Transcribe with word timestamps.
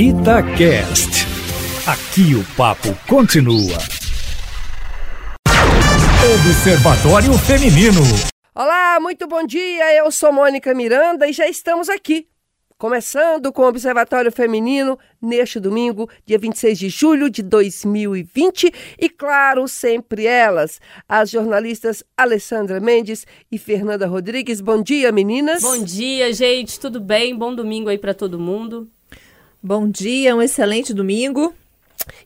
Itacast. 0.00 1.26
Aqui 1.84 2.32
o 2.36 2.44
papo 2.56 2.96
continua. 3.08 3.76
Observatório 6.36 7.32
Feminino. 7.36 8.02
Olá, 8.54 9.00
muito 9.00 9.26
bom 9.26 9.44
dia. 9.44 9.92
Eu 9.96 10.08
sou 10.12 10.32
Mônica 10.32 10.72
Miranda 10.72 11.26
e 11.26 11.32
já 11.32 11.48
estamos 11.48 11.88
aqui. 11.88 12.28
Começando 12.78 13.52
com 13.52 13.62
o 13.62 13.66
Observatório 13.66 14.30
Feminino 14.30 14.96
neste 15.20 15.58
domingo, 15.58 16.08
dia 16.24 16.38
26 16.38 16.78
de 16.78 16.88
julho 16.88 17.28
de 17.28 17.42
2020. 17.42 18.72
E 19.00 19.08
claro, 19.08 19.66
sempre 19.66 20.26
elas, 20.26 20.80
as 21.08 21.28
jornalistas 21.28 22.04
Alessandra 22.16 22.78
Mendes 22.78 23.26
e 23.50 23.58
Fernanda 23.58 24.06
Rodrigues. 24.06 24.60
Bom 24.60 24.80
dia, 24.80 25.10
meninas. 25.10 25.60
Bom 25.60 25.82
dia, 25.82 26.32
gente. 26.32 26.78
Tudo 26.78 27.00
bem? 27.00 27.34
Bom 27.36 27.52
domingo 27.52 27.88
aí 27.88 27.98
para 27.98 28.14
todo 28.14 28.38
mundo. 28.38 28.88
Bom 29.62 29.88
dia, 29.88 30.36
um 30.36 30.40
excelente 30.40 30.94
domingo. 30.94 31.52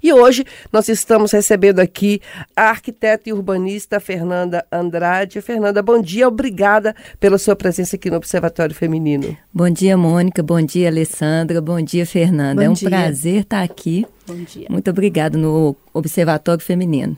E 0.02 0.12
hoje 0.12 0.44
nós 0.70 0.86
estamos 0.88 1.32
recebendo 1.32 1.80
aqui 1.80 2.20
a 2.54 2.64
arquiteta 2.64 3.28
e 3.28 3.32
urbanista 3.32 3.98
Fernanda 3.98 4.66
Andrade. 4.70 5.40
Fernanda, 5.40 5.82
bom 5.82 6.00
dia, 6.00 6.28
obrigada 6.28 6.94
pela 7.18 7.38
sua 7.38 7.56
presença 7.56 7.96
aqui 7.96 8.10
no 8.10 8.16
Observatório 8.16 8.74
Feminino. 8.74 9.34
Bom 9.52 9.70
dia, 9.70 9.96
Mônica, 9.96 10.42
bom 10.42 10.60
dia, 10.60 10.88
Alessandra, 10.88 11.60
bom 11.62 11.80
dia, 11.80 12.04
Fernanda. 12.04 12.60
Bom 12.60 12.66
é 12.66 12.70
um 12.70 12.74
dia. 12.74 12.90
prazer 12.90 13.40
estar 13.42 13.62
aqui. 13.62 14.06
Bom 14.26 14.36
dia. 14.44 14.66
Muito 14.68 14.90
obrigada 14.90 15.38
no 15.38 15.74
Observatório 15.94 16.62
Feminino. 16.62 17.16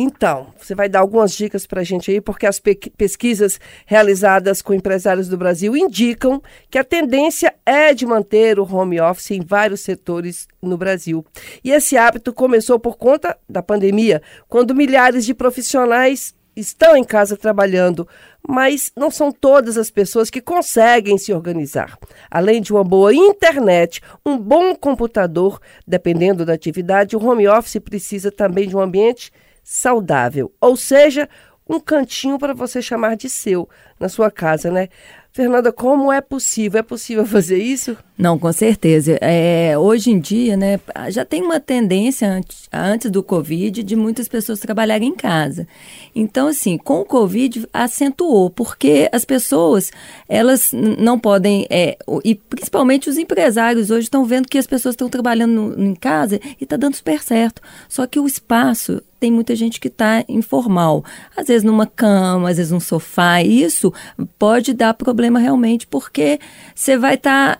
Então, 0.00 0.54
você 0.56 0.76
vai 0.76 0.88
dar 0.88 1.00
algumas 1.00 1.32
dicas 1.32 1.66
para 1.66 1.80
a 1.80 1.84
gente 1.84 2.08
aí, 2.08 2.20
porque 2.20 2.46
as 2.46 2.60
pe 2.60 2.76
pesquisas 2.96 3.58
realizadas 3.84 4.62
com 4.62 4.72
empresários 4.72 5.26
do 5.26 5.36
Brasil 5.36 5.76
indicam 5.76 6.40
que 6.70 6.78
a 6.78 6.84
tendência 6.84 7.52
é 7.66 7.92
de 7.92 8.06
manter 8.06 8.60
o 8.60 8.62
home 8.62 9.00
office 9.00 9.32
em 9.32 9.40
vários 9.40 9.80
setores 9.80 10.46
no 10.62 10.78
Brasil. 10.78 11.26
E 11.64 11.72
esse 11.72 11.96
hábito 11.96 12.32
começou 12.32 12.78
por 12.78 12.96
conta 12.96 13.36
da 13.48 13.60
pandemia, 13.60 14.22
quando 14.48 14.72
milhares 14.72 15.26
de 15.26 15.34
profissionais 15.34 16.32
estão 16.54 16.96
em 16.96 17.02
casa 17.02 17.36
trabalhando, 17.36 18.06
mas 18.48 18.92
não 18.96 19.10
são 19.10 19.32
todas 19.32 19.76
as 19.76 19.90
pessoas 19.90 20.30
que 20.30 20.40
conseguem 20.40 21.18
se 21.18 21.32
organizar. 21.32 21.98
Além 22.30 22.62
de 22.62 22.72
uma 22.72 22.84
boa 22.84 23.12
internet, 23.12 24.00
um 24.24 24.38
bom 24.38 24.76
computador, 24.76 25.60
dependendo 25.84 26.46
da 26.46 26.52
atividade, 26.52 27.16
o 27.16 27.24
home 27.24 27.48
office 27.48 27.80
precisa 27.80 28.30
também 28.30 28.68
de 28.68 28.76
um 28.76 28.80
ambiente 28.80 29.32
saudável, 29.70 30.50
ou 30.62 30.78
seja, 30.78 31.28
um 31.68 31.78
cantinho 31.78 32.38
para 32.38 32.54
você 32.54 32.80
chamar 32.80 33.16
de 33.16 33.28
seu 33.28 33.68
na 34.00 34.08
sua 34.08 34.30
casa, 34.30 34.70
né? 34.70 34.88
Fernanda, 35.30 35.70
como 35.70 36.10
é 36.10 36.22
possível? 36.22 36.80
É 36.80 36.82
possível 36.82 37.26
fazer 37.28 37.58
isso? 37.58 37.94
Não, 38.18 38.36
com 38.36 38.52
certeza. 38.52 39.16
É, 39.20 39.78
hoje 39.78 40.10
em 40.10 40.18
dia, 40.18 40.56
né, 40.56 40.80
já 41.08 41.24
tem 41.24 41.40
uma 41.40 41.60
tendência 41.60 42.28
antes, 42.28 42.68
antes 42.72 43.10
do 43.12 43.22
Covid 43.22 43.80
de 43.84 43.94
muitas 43.94 44.26
pessoas 44.26 44.58
trabalharem 44.58 45.10
em 45.10 45.14
casa. 45.14 45.68
Então, 46.16 46.48
assim, 46.48 46.76
com 46.76 47.00
o 47.00 47.04
Covid 47.04 47.68
acentuou, 47.72 48.50
porque 48.50 49.08
as 49.12 49.24
pessoas, 49.24 49.92
elas 50.28 50.72
não 50.72 51.16
podem, 51.16 51.64
é, 51.70 51.96
e 52.24 52.34
principalmente 52.34 53.08
os 53.08 53.16
empresários 53.18 53.88
hoje 53.88 54.06
estão 54.06 54.24
vendo 54.24 54.48
que 54.48 54.58
as 54.58 54.66
pessoas 54.66 54.94
estão 54.94 55.08
trabalhando 55.08 55.52
no- 55.76 55.84
em 55.90 55.94
casa 55.94 56.40
e 56.60 56.64
está 56.64 56.76
dando 56.76 56.96
super 56.96 57.22
certo. 57.22 57.62
Só 57.88 58.04
que 58.04 58.18
o 58.18 58.26
espaço 58.26 59.00
tem 59.20 59.32
muita 59.32 59.56
gente 59.56 59.80
que 59.80 59.88
está 59.88 60.24
informal, 60.28 61.04
às 61.36 61.48
vezes 61.48 61.64
numa 61.64 61.86
cama, 61.86 62.50
às 62.50 62.56
vezes 62.56 62.70
num 62.70 62.78
sofá. 62.78 63.42
Isso 63.42 63.92
pode 64.38 64.72
dar 64.72 64.94
problema 64.94 65.40
realmente, 65.40 65.88
porque 65.88 66.38
você 66.72 66.96
vai 66.96 67.14
estar. 67.14 67.58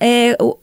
O, 0.48 0.56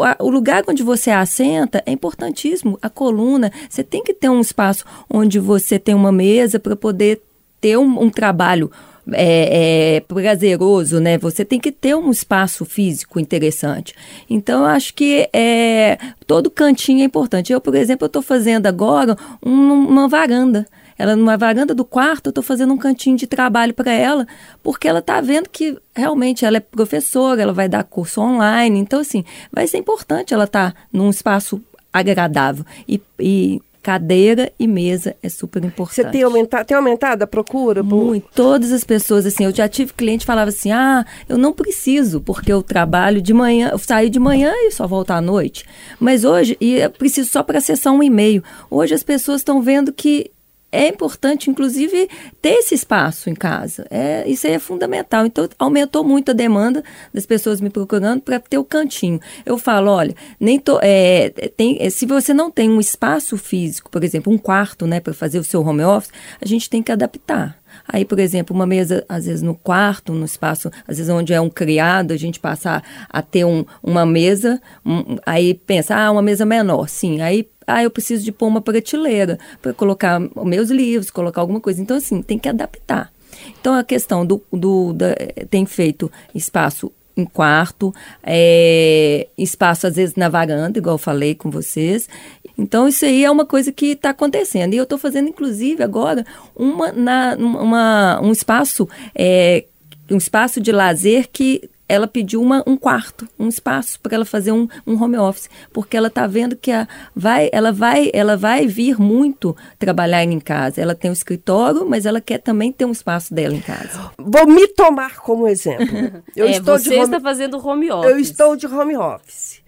o, 0.00 0.02
o 0.26 0.30
lugar 0.30 0.62
onde 0.68 0.82
você 0.82 1.10
assenta 1.10 1.82
é 1.86 1.92
importantíssimo. 1.92 2.78
A 2.82 2.88
coluna, 2.88 3.50
você 3.68 3.82
tem 3.82 4.02
que 4.02 4.14
ter 4.14 4.28
um 4.28 4.40
espaço 4.40 4.84
onde 5.08 5.38
você 5.38 5.78
tem 5.78 5.94
uma 5.94 6.12
mesa 6.12 6.58
para 6.58 6.76
poder 6.76 7.20
ter 7.60 7.76
um, 7.76 8.02
um 8.02 8.10
trabalho. 8.10 8.70
É, 9.14 9.96
é, 9.96 10.00
prazeroso, 10.00 11.00
né? 11.00 11.18
Você 11.18 11.44
tem 11.44 11.58
que 11.58 11.72
ter 11.72 11.92
um 11.96 12.08
espaço 12.12 12.64
físico 12.64 13.18
interessante. 13.18 13.96
Então, 14.30 14.60
eu 14.60 14.66
acho 14.66 14.94
que 14.94 15.28
é, 15.32 15.98
todo 16.24 16.48
cantinho 16.48 17.00
é 17.02 17.04
importante. 17.04 17.52
Eu, 17.52 17.60
por 17.60 17.74
exemplo, 17.74 18.06
estou 18.06 18.22
fazendo 18.22 18.66
agora 18.68 19.16
um- 19.44 19.88
uma 19.88 20.06
varanda. 20.06 20.68
Ela 21.02 21.16
numa 21.16 21.36
varanda 21.36 21.74
do 21.74 21.84
quarto, 21.84 22.26
eu 22.28 22.30
estou 22.30 22.44
fazendo 22.44 22.72
um 22.72 22.78
cantinho 22.78 23.16
de 23.16 23.26
trabalho 23.26 23.74
para 23.74 23.90
ela, 23.92 24.24
porque 24.62 24.86
ela 24.86 25.00
está 25.00 25.20
vendo 25.20 25.48
que 25.50 25.76
realmente 25.94 26.44
ela 26.44 26.58
é 26.58 26.60
professora, 26.60 27.42
ela 27.42 27.52
vai 27.52 27.68
dar 27.68 27.82
curso 27.82 28.20
online. 28.20 28.78
Então, 28.78 29.00
assim, 29.00 29.24
vai 29.52 29.66
ser 29.66 29.78
importante 29.78 30.32
ela 30.32 30.44
estar 30.44 30.74
num 30.92 31.10
espaço 31.10 31.60
agradável. 31.92 32.64
E, 32.88 33.00
e 33.18 33.60
cadeira 33.82 34.52
e 34.60 34.68
mesa 34.68 35.16
é 35.20 35.28
super 35.28 35.64
importante. 35.64 35.96
Você 36.06 36.10
tem 36.12 36.22
aumentado, 36.22 36.64
tem 36.66 36.76
aumentado 36.76 37.22
a 37.22 37.26
procura? 37.26 37.82
por- 37.82 38.04
Muito. 38.04 38.28
Todas 38.32 38.70
as 38.70 38.84
pessoas, 38.84 39.26
assim, 39.26 39.44
eu 39.44 39.52
já 39.54 39.68
tive 39.68 39.92
cliente 39.92 40.20
que 40.20 40.26
falava 40.26 40.50
assim: 40.50 40.70
ah, 40.70 41.04
eu 41.28 41.36
não 41.36 41.52
preciso, 41.52 42.20
porque 42.20 42.52
eu 42.52 42.62
trabalho 42.62 43.20
de 43.20 43.32
manhã, 43.34 43.70
eu 43.72 43.78
saio 43.78 44.08
de 44.08 44.20
manhã 44.20 44.52
e 44.54 44.70
só 44.70 44.86
volto 44.86 45.10
à 45.10 45.20
noite. 45.20 45.64
Mas 45.98 46.22
hoje, 46.24 46.56
e 46.60 46.74
eu 46.76 46.90
preciso 46.90 47.28
só 47.28 47.42
para 47.42 47.58
acessar 47.58 47.92
um 47.92 48.02
e-mail. 48.02 48.42
Hoje 48.70 48.94
as 48.94 49.02
pessoas 49.02 49.40
estão 49.40 49.60
vendo 49.60 49.92
que 49.92 50.30
é 50.72 50.88
importante, 50.88 51.50
inclusive, 51.50 52.08
ter 52.40 52.54
esse 52.54 52.74
espaço 52.74 53.28
em 53.28 53.34
casa. 53.34 53.86
É, 53.90 54.26
isso 54.26 54.46
aí 54.46 54.54
é 54.54 54.58
fundamental. 54.58 55.26
Então, 55.26 55.48
aumentou 55.58 56.02
muito 56.02 56.30
a 56.30 56.34
demanda 56.34 56.82
das 57.12 57.26
pessoas 57.26 57.60
me 57.60 57.68
procurando 57.68 58.22
para 58.22 58.40
ter 58.40 58.56
o 58.56 58.64
cantinho. 58.64 59.20
Eu 59.44 59.58
falo, 59.58 59.90
olha, 59.90 60.14
nem 60.40 60.58
to, 60.58 60.78
é, 60.82 61.30
tem, 61.56 61.76
é, 61.78 61.90
se 61.90 62.06
você 62.06 62.32
não 62.32 62.50
tem 62.50 62.70
um 62.70 62.80
espaço 62.80 63.36
físico, 63.36 63.90
por 63.90 64.02
exemplo, 64.02 64.32
um 64.32 64.38
quarto, 64.38 64.86
né, 64.86 64.98
para 64.98 65.12
fazer 65.12 65.38
o 65.38 65.44
seu 65.44 65.60
home 65.64 65.84
office, 65.84 66.10
a 66.40 66.46
gente 66.46 66.70
tem 66.70 66.82
que 66.82 66.90
adaptar. 66.90 67.61
Aí, 67.86 68.04
por 68.04 68.18
exemplo, 68.18 68.54
uma 68.54 68.66
mesa, 68.66 69.04
às 69.08 69.26
vezes 69.26 69.42
no 69.42 69.54
quarto, 69.54 70.12
no 70.12 70.24
espaço, 70.24 70.70
às 70.86 70.96
vezes 70.98 71.08
onde 71.12 71.32
é 71.32 71.40
um 71.40 71.50
criado, 71.50 72.12
a 72.12 72.16
gente 72.16 72.38
passar 72.40 72.82
a 73.08 73.22
ter 73.22 73.44
um, 73.44 73.64
uma 73.82 74.06
mesa, 74.06 74.60
um- 74.84 75.16
aí 75.26 75.54
pensa, 75.54 75.94
ah, 75.96 76.10
uma 76.10 76.22
mesa 76.22 76.44
menor, 76.46 76.88
sim. 76.88 77.20
Aí, 77.20 77.48
ah, 77.66 77.82
eu 77.82 77.90
preciso 77.90 78.24
de 78.24 78.32
pôr 78.32 78.46
uma 78.46 78.60
prateleira 78.60 79.38
para 79.60 79.72
colocar 79.72 80.20
meus 80.44 80.70
livros, 80.70 81.10
colocar 81.10 81.40
alguma 81.40 81.60
coisa. 81.60 81.80
Então, 81.82 81.96
assim, 81.96 82.22
tem 82.22 82.38
que 82.38 82.48
adaptar. 82.48 83.12
Então, 83.60 83.74
a 83.74 83.82
questão 83.84 84.24
do, 84.26 84.42
do 84.52 84.92
da- 84.92 85.14
tem 85.50 85.64
feito 85.66 86.10
espaço 86.34 86.92
em 87.16 87.24
quarto, 87.24 87.94
é, 88.22 89.28
espaço 89.36 89.86
às 89.86 89.96
vezes 89.96 90.14
na 90.14 90.28
varanda, 90.28 90.78
igual 90.78 90.94
eu 90.94 90.98
falei 90.98 91.34
com 91.34 91.50
vocês. 91.50 92.08
Então, 92.56 92.86
isso 92.88 93.04
aí 93.04 93.24
é 93.24 93.30
uma 93.30 93.46
coisa 93.46 93.72
que 93.72 93.86
está 93.86 94.10
acontecendo. 94.10 94.74
E 94.74 94.76
eu 94.76 94.84
estou 94.84 94.98
fazendo, 94.98 95.28
inclusive, 95.28 95.82
agora 95.82 96.24
uma, 96.54 96.92
na, 96.92 97.36
uma, 97.36 98.20
um 98.22 98.32
espaço, 98.32 98.88
é, 99.14 99.64
um 100.10 100.16
espaço 100.16 100.60
de 100.60 100.72
lazer 100.72 101.28
que 101.32 101.68
ela 101.88 102.06
pediu 102.06 102.40
uma, 102.40 102.62
um 102.66 102.76
quarto, 102.76 103.28
um 103.38 103.48
espaço 103.48 104.00
para 104.00 104.14
ela 104.14 104.24
fazer 104.24 104.52
um, 104.52 104.66
um 104.86 105.02
home 105.02 105.18
office, 105.18 105.50
porque 105.72 105.96
ela 105.96 106.08
está 106.08 106.26
vendo 106.26 106.56
que 106.56 106.70
a, 106.70 106.88
vai, 107.14 107.50
ela, 107.52 107.70
vai, 107.70 108.10
ela 108.14 108.36
vai 108.36 108.66
vir 108.66 108.98
muito 108.98 109.54
trabalhar 109.78 110.24
em 110.24 110.40
casa. 110.40 110.80
Ela 110.80 110.94
tem 110.94 111.10
um 111.10 111.14
escritório, 111.14 111.88
mas 111.88 112.06
ela 112.06 112.20
quer 112.20 112.38
também 112.38 112.72
ter 112.72 112.84
um 112.84 112.92
espaço 112.92 113.34
dela 113.34 113.54
em 113.54 113.60
casa. 113.60 114.10
Vou 114.18 114.46
me 114.46 114.66
tomar 114.68 115.18
como 115.18 115.46
exemplo. 115.46 115.86
Eu 116.34 116.46
é, 116.46 116.52
estou 116.52 116.78
você 116.78 116.90
de 116.90 116.96
home, 116.96 117.04
está 117.04 117.20
fazendo 117.20 117.66
home 117.66 117.90
office. 117.90 118.10
eu 118.10 118.18
estou 118.18 118.56
de 118.56 118.66
home 118.66 118.96
office. 118.96 119.61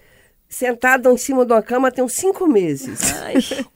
Sentada 0.55 1.11
em 1.13 1.17
cima 1.17 1.45
de 1.45 1.53
uma 1.53 1.61
cama 1.63 1.91
tem 1.91 2.05
uns 2.05 2.13
cinco 2.13 2.47
meses. 2.47 3.01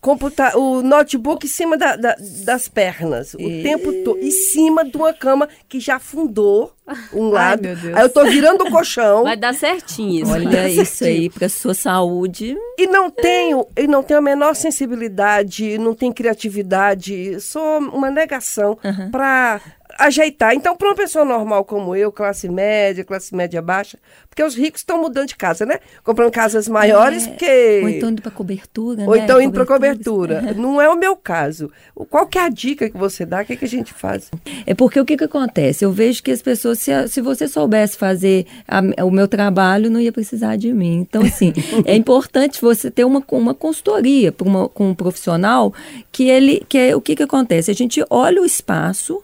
Computa 0.01 0.57
o 0.57 0.81
notebook 0.81 1.45
em 1.45 1.49
cima 1.49 1.77
da- 1.77 1.97
da- 1.97 2.17
das 2.45 2.69
pernas, 2.69 3.35
o 3.35 3.39
tempo 3.39 3.93
todo. 4.05 4.19
Em 4.21 4.31
cima 4.31 4.85
de 4.85 4.97
uma 4.97 5.13
cama 5.13 5.49
que 5.69 5.81
já 5.81 5.97
afundou 5.97 6.73
um 7.13 7.29
lado. 7.31 7.63
meu 7.63 7.77
Deus. 7.77 7.97
Aí 7.97 8.03
eu 8.03 8.09
tô 8.09 8.25
virando 8.25 8.65
o 8.65 8.71
colchão. 8.71 9.25
Vai 9.25 9.37
dar 9.37 9.55
certinho 9.55 10.23
isso. 10.23 10.33
Olha 10.33 10.69
isso 10.69 11.05
aí 11.05 11.29
para 11.29 11.49
sua 11.49 11.75
saúde. 11.75 12.57
E 12.79 12.87
não 12.87 13.11
tenho, 13.11 13.67
e 13.77 13.87
não 13.89 14.03
tenho 14.03 14.19
a 14.19 14.23
menor 14.23 14.55
sensibilidade, 14.55 15.77
não 15.79 15.95
tenho 15.95 16.15
criatividade, 16.15 17.41
sou 17.41 17.79
uma 17.79 18.11
negação 18.11 18.79
para 19.11 19.61
ajeitar. 19.99 20.55
Então, 20.55 20.77
para 20.77 20.89
uma 20.89 20.95
pessoa 20.95 21.25
normal 21.25 21.65
como 21.65 21.95
eu, 21.97 22.13
classe 22.13 22.49
média, 22.49 23.05
classe 23.05 23.35
média 23.35 23.61
baixa, 23.61 23.99
porque 24.29 24.43
os 24.43 24.55
ricos 24.55 24.81
estão 24.81 25.01
mudando 25.01 25.27
de 25.29 25.37
casa, 25.37 25.67
né? 25.67 25.81
Comprando 26.05 26.31
casas 26.31 26.69
maiores, 26.69 27.27
É, 27.27 27.29
porque. 27.31 27.81
Ou 27.83 27.89
então 27.89 28.11
indo 28.11 28.23
para 28.23 28.31
cobertura, 28.31 29.03
Ou 29.05 29.17
né? 29.17 29.23
então 29.25 29.41
indo 29.41 29.53
para 29.53 29.67
cobertura. 29.67 30.41
Não 30.55 30.81
é 30.81 30.89
o 30.89 30.97
meu 30.97 31.17
caso. 31.17 31.71
Qual 32.09 32.27
que 32.27 32.39
é 32.39 32.43
a 32.43 32.49
dica 32.49 32.89
que 32.89 32.97
você 32.97 33.27
dá? 33.27 33.43
O 33.43 33.45
que, 33.45 33.57
que 33.57 33.65
a 33.65 33.69
gente 33.69 33.93
faz? 33.93 34.31
É 34.65 34.75
porque 34.75 35.01
o 35.01 35.05
que, 35.05 35.17
que 35.17 35.25
acontece? 35.25 35.85
Eu 35.85 35.91
vejo 35.93 36.23
que 36.23 36.31
as 36.31 36.41
pessoas, 36.41 36.79
se, 36.79 36.91
se 37.09 37.21
você 37.21 37.49
soubesse 37.49 37.97
fazer 37.97 38.47
a- 38.67 39.05
o 39.05 39.11
meu 39.11 39.27
trabalho, 39.27 39.91
não 39.91 40.01
ia 40.01 40.13
precisar 40.13 40.57
de 40.57 40.73
mim. 40.73 40.99
Então, 41.01 41.23
assim, 41.23 41.53
é 41.85 41.97
importante 41.97 42.61
você 42.61 42.91
ter 42.91 43.05
uma, 43.05 43.23
uma 43.33 43.55
consultoria 43.55 44.33
uma- 44.43 44.69
com 44.69 44.91
um 44.91 44.95
profissional 44.95 45.75
que 46.13 46.29
ele. 46.29 46.63
Que 46.69 46.79
é, 46.79 46.97
o 46.97 47.01
que, 47.01 47.17
que 47.17 47.23
acontece? 47.25 47.71
A 47.71 47.75
gente 47.75 48.03
olha 48.09 48.41
o 48.41 48.45
espaço. 48.45 49.21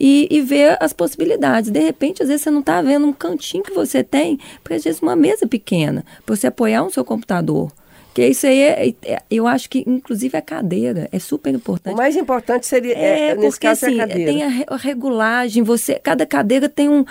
E, 0.00 0.26
e 0.30 0.40
vê 0.40 0.76
as 0.80 0.94
possibilidades. 0.94 1.70
De 1.70 1.78
repente, 1.78 2.22
às 2.22 2.28
vezes, 2.28 2.42
você 2.42 2.50
não 2.50 2.60
está 2.60 2.80
vendo 2.80 3.06
um 3.06 3.12
cantinho 3.12 3.62
que 3.62 3.72
você 3.72 4.02
tem, 4.02 4.38
para 4.64 4.74
às 4.74 4.84
vezes 4.84 5.02
uma 5.02 5.14
mesa 5.14 5.46
pequena, 5.46 6.04
para 6.24 6.34
você 6.34 6.46
apoiar 6.46 6.82
no 6.82 6.90
seu 6.90 7.04
computador. 7.04 7.70
Porque 8.10 8.26
isso 8.26 8.44
aí, 8.44 8.60
é, 8.60 8.88
é- 9.04 9.22
eu 9.30 9.46
acho 9.46 9.70
que, 9.70 9.84
inclusive, 9.86 10.36
a 10.36 10.42
cadeira 10.42 11.08
é 11.12 11.18
super 11.20 11.54
O 11.54 11.56
importante. 11.56 11.94
mais 11.96 12.16
importante 12.16 12.66
seria, 12.66 12.92
é, 12.98 13.28
É, 13.30 13.34
nesse 13.36 13.50
porque 13.52 13.66
caso, 13.68 13.86
assim, 13.86 14.00
é 14.00 14.02
a 14.02 14.08
cadeira. 14.08 14.32
tem 14.32 14.42
a, 14.42 14.48
re- 14.48 14.64
a 14.66 14.76
regulagem, 14.76 15.62
você, 15.62 15.94
cada 15.94 16.26
cadeira 16.26 16.68
tem 16.68 16.88
um, 16.88 17.04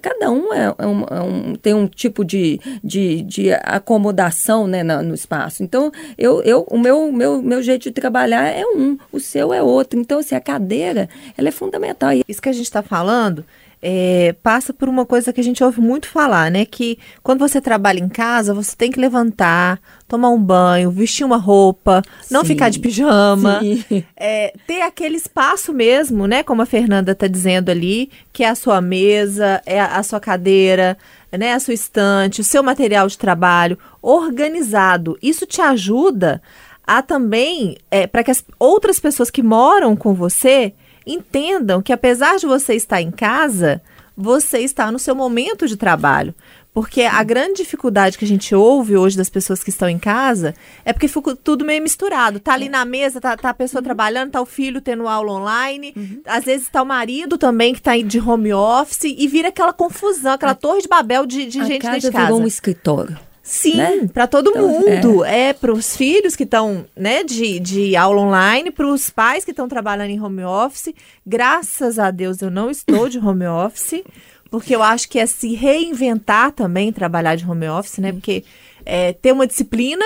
cada 0.00 0.30
um, 0.32 0.52
é, 0.52 0.74
é 0.78 0.86
um- 0.86 1.04
é 1.08 1.20
um- 1.22 1.54
tem 1.54 1.74
um 1.74 1.86
tipo 1.86 2.24
de, 2.24 2.60
de, 2.82 3.22
de 3.22 3.52
acomodação, 3.52 4.66
né, 4.66 4.82
na- 4.82 5.00
no 5.00 5.14
espaço. 5.14 5.62
Então, 5.62 5.92
eu, 6.18 6.42
eu, 6.42 6.66
o 6.68 6.76
meu, 6.78 7.12
meu, 7.12 7.40
meu 7.40 7.62
jeito 7.62 7.84
de 7.84 7.92
trabalhar 7.92 8.44
é 8.48 8.64
um, 8.66 8.98
o 9.12 9.20
seu 9.20 9.54
é 9.54 9.62
outro. 9.62 9.98
Então, 9.98 10.18
assim, 10.18 10.34
a 10.34 10.40
cadeira, 10.40 11.08
ela 11.38 11.48
é 11.48 11.52
fundamental. 11.52 12.10
Isso 12.26 12.42
que 12.42 12.48
a 12.48 12.52
gente 12.52 12.64
está 12.64 12.82
falando 12.82 13.44
é, 13.84 14.32
passa 14.44 14.72
por 14.72 14.88
uma 14.88 15.04
coisa 15.04 15.32
que 15.32 15.40
a 15.40 15.44
gente 15.44 15.62
ouve 15.64 15.80
muito 15.80 16.06
falar, 16.06 16.52
né? 16.52 16.64
Que 16.64 16.96
quando 17.20 17.40
você 17.40 17.60
trabalha 17.60 17.98
em 17.98 18.08
casa, 18.08 18.54
você 18.54 18.76
tem 18.76 18.92
que 18.92 19.00
levantar, 19.00 19.80
tomar 20.06 20.30
um 20.30 20.40
banho, 20.40 20.92
vestir 20.92 21.24
uma 21.24 21.36
roupa, 21.36 22.00
não 22.30 22.42
Sim. 22.42 22.46
ficar 22.46 22.68
de 22.68 22.78
pijama. 22.78 23.60
É, 24.16 24.52
ter 24.66 24.82
aquele 24.82 25.16
espaço 25.16 25.72
mesmo, 25.72 26.26
né? 26.26 26.42
Como 26.44 26.62
a 26.62 26.66
Fernanda 26.66 27.10
está 27.10 27.26
dizendo 27.26 27.70
ali, 27.70 28.10
que 28.32 28.44
é 28.44 28.48
a 28.48 28.54
sua 28.54 28.80
mesa, 28.80 29.60
é 29.66 29.80
a, 29.80 30.02
sua 30.02 30.20
cadeira, 30.20 30.96
né? 31.32 31.54
A 31.54 31.58
sua 31.58 31.74
estante, 31.74 32.40
o 32.40 32.44
seu 32.44 32.62
material 32.62 33.08
de 33.08 33.18
trabalho 33.18 33.76
organizado. 34.00 35.18
Isso 35.20 35.46
te 35.46 35.60
ajuda 35.60 36.40
a 36.86 37.02
também, 37.02 37.76
para 38.12 38.22
que 38.22 38.30
as 38.30 38.44
outras 38.58 39.00
pessoas 39.00 39.30
que 39.30 39.42
moram 39.42 39.96
com 39.96 40.14
você 40.14 40.72
entendam 41.06 41.82
que 41.82 41.92
apesar 41.92 42.36
de 42.36 42.46
você 42.46 42.74
estar 42.74 43.00
em 43.00 43.10
casa, 43.10 43.82
você 44.16 44.58
está 44.58 44.90
no 44.90 44.98
seu 44.98 45.14
momento 45.14 45.66
de 45.66 45.76
trabalho. 45.76 46.34
Porque 46.74 47.02
a 47.02 47.22
grande 47.22 47.56
dificuldade 47.56 48.16
que 48.16 48.24
a 48.24 48.28
gente 48.28 48.54
ouve 48.54 48.96
hoje 48.96 49.14
das 49.14 49.28
pessoas 49.28 49.62
que 49.62 49.68
estão 49.68 49.90
em 49.90 49.98
casa 49.98 50.54
é 50.86 50.92
porque 50.92 51.06
fica 51.06 51.36
tudo 51.36 51.66
meio 51.66 51.82
misturado. 51.82 52.40
Tá 52.40 52.54
ali 52.54 52.66
na 52.70 52.82
mesa, 52.86 53.20
tá, 53.20 53.36
tá 53.36 53.50
a 53.50 53.54
pessoa 53.54 53.82
trabalhando, 53.82 54.30
tá 54.30 54.40
o 54.40 54.46
filho 54.46 54.80
tendo 54.80 55.06
aula 55.06 55.32
online, 55.32 55.94
às 56.26 56.44
vezes 56.44 56.70
tá 56.70 56.82
o 56.82 56.86
marido 56.86 57.36
também 57.36 57.74
que 57.74 57.82
tá 57.82 57.92
aí 57.92 58.02
de 58.02 58.18
home 58.18 58.54
office 58.54 59.04
e 59.04 59.28
vira 59.28 59.48
aquela 59.48 59.74
confusão, 59.74 60.32
aquela 60.32 60.54
torre 60.54 60.80
de 60.80 60.88
Babel 60.88 61.26
de, 61.26 61.44
de 61.44 61.60
a 61.60 61.64
gente 61.64 61.82
dentro 61.82 62.00
de 62.00 62.10
casa. 62.10 62.24
virou 62.24 62.40
um 62.40 62.46
escritório. 62.46 63.18
Sim, 63.42 63.76
né? 63.76 64.08
para 64.12 64.26
todo 64.26 64.50
Então, 64.50 64.68
mundo. 64.68 65.24
É, 65.24 65.52
para 65.52 65.72
os 65.72 65.96
filhos 65.96 66.36
que 66.36 66.44
estão 66.44 66.86
né, 66.96 67.24
de, 67.24 67.58
de 67.58 67.96
aula 67.96 68.22
online, 68.22 68.70
para 68.70 68.86
os 68.86 69.10
pais 69.10 69.44
que 69.44 69.50
estão 69.50 69.68
trabalhando 69.68 70.10
em 70.10 70.20
home 70.20 70.44
office. 70.44 70.94
Graças 71.26 71.98
a 71.98 72.10
Deus 72.10 72.40
eu 72.40 72.50
não 72.50 72.70
estou 72.70 73.08
de 73.08 73.18
home 73.18 73.46
office, 73.46 74.02
porque 74.50 74.74
eu 74.74 74.82
acho 74.82 75.08
que 75.08 75.18
é 75.18 75.26
se 75.26 75.54
reinventar 75.54 76.52
também 76.52 76.92
trabalhar 76.92 77.34
de 77.34 77.48
home 77.48 77.68
office, 77.68 77.98
né? 77.98 78.12
Porque 78.12 78.44
é, 78.86 79.12
ter 79.12 79.32
uma 79.32 79.46
disciplina 79.46 80.04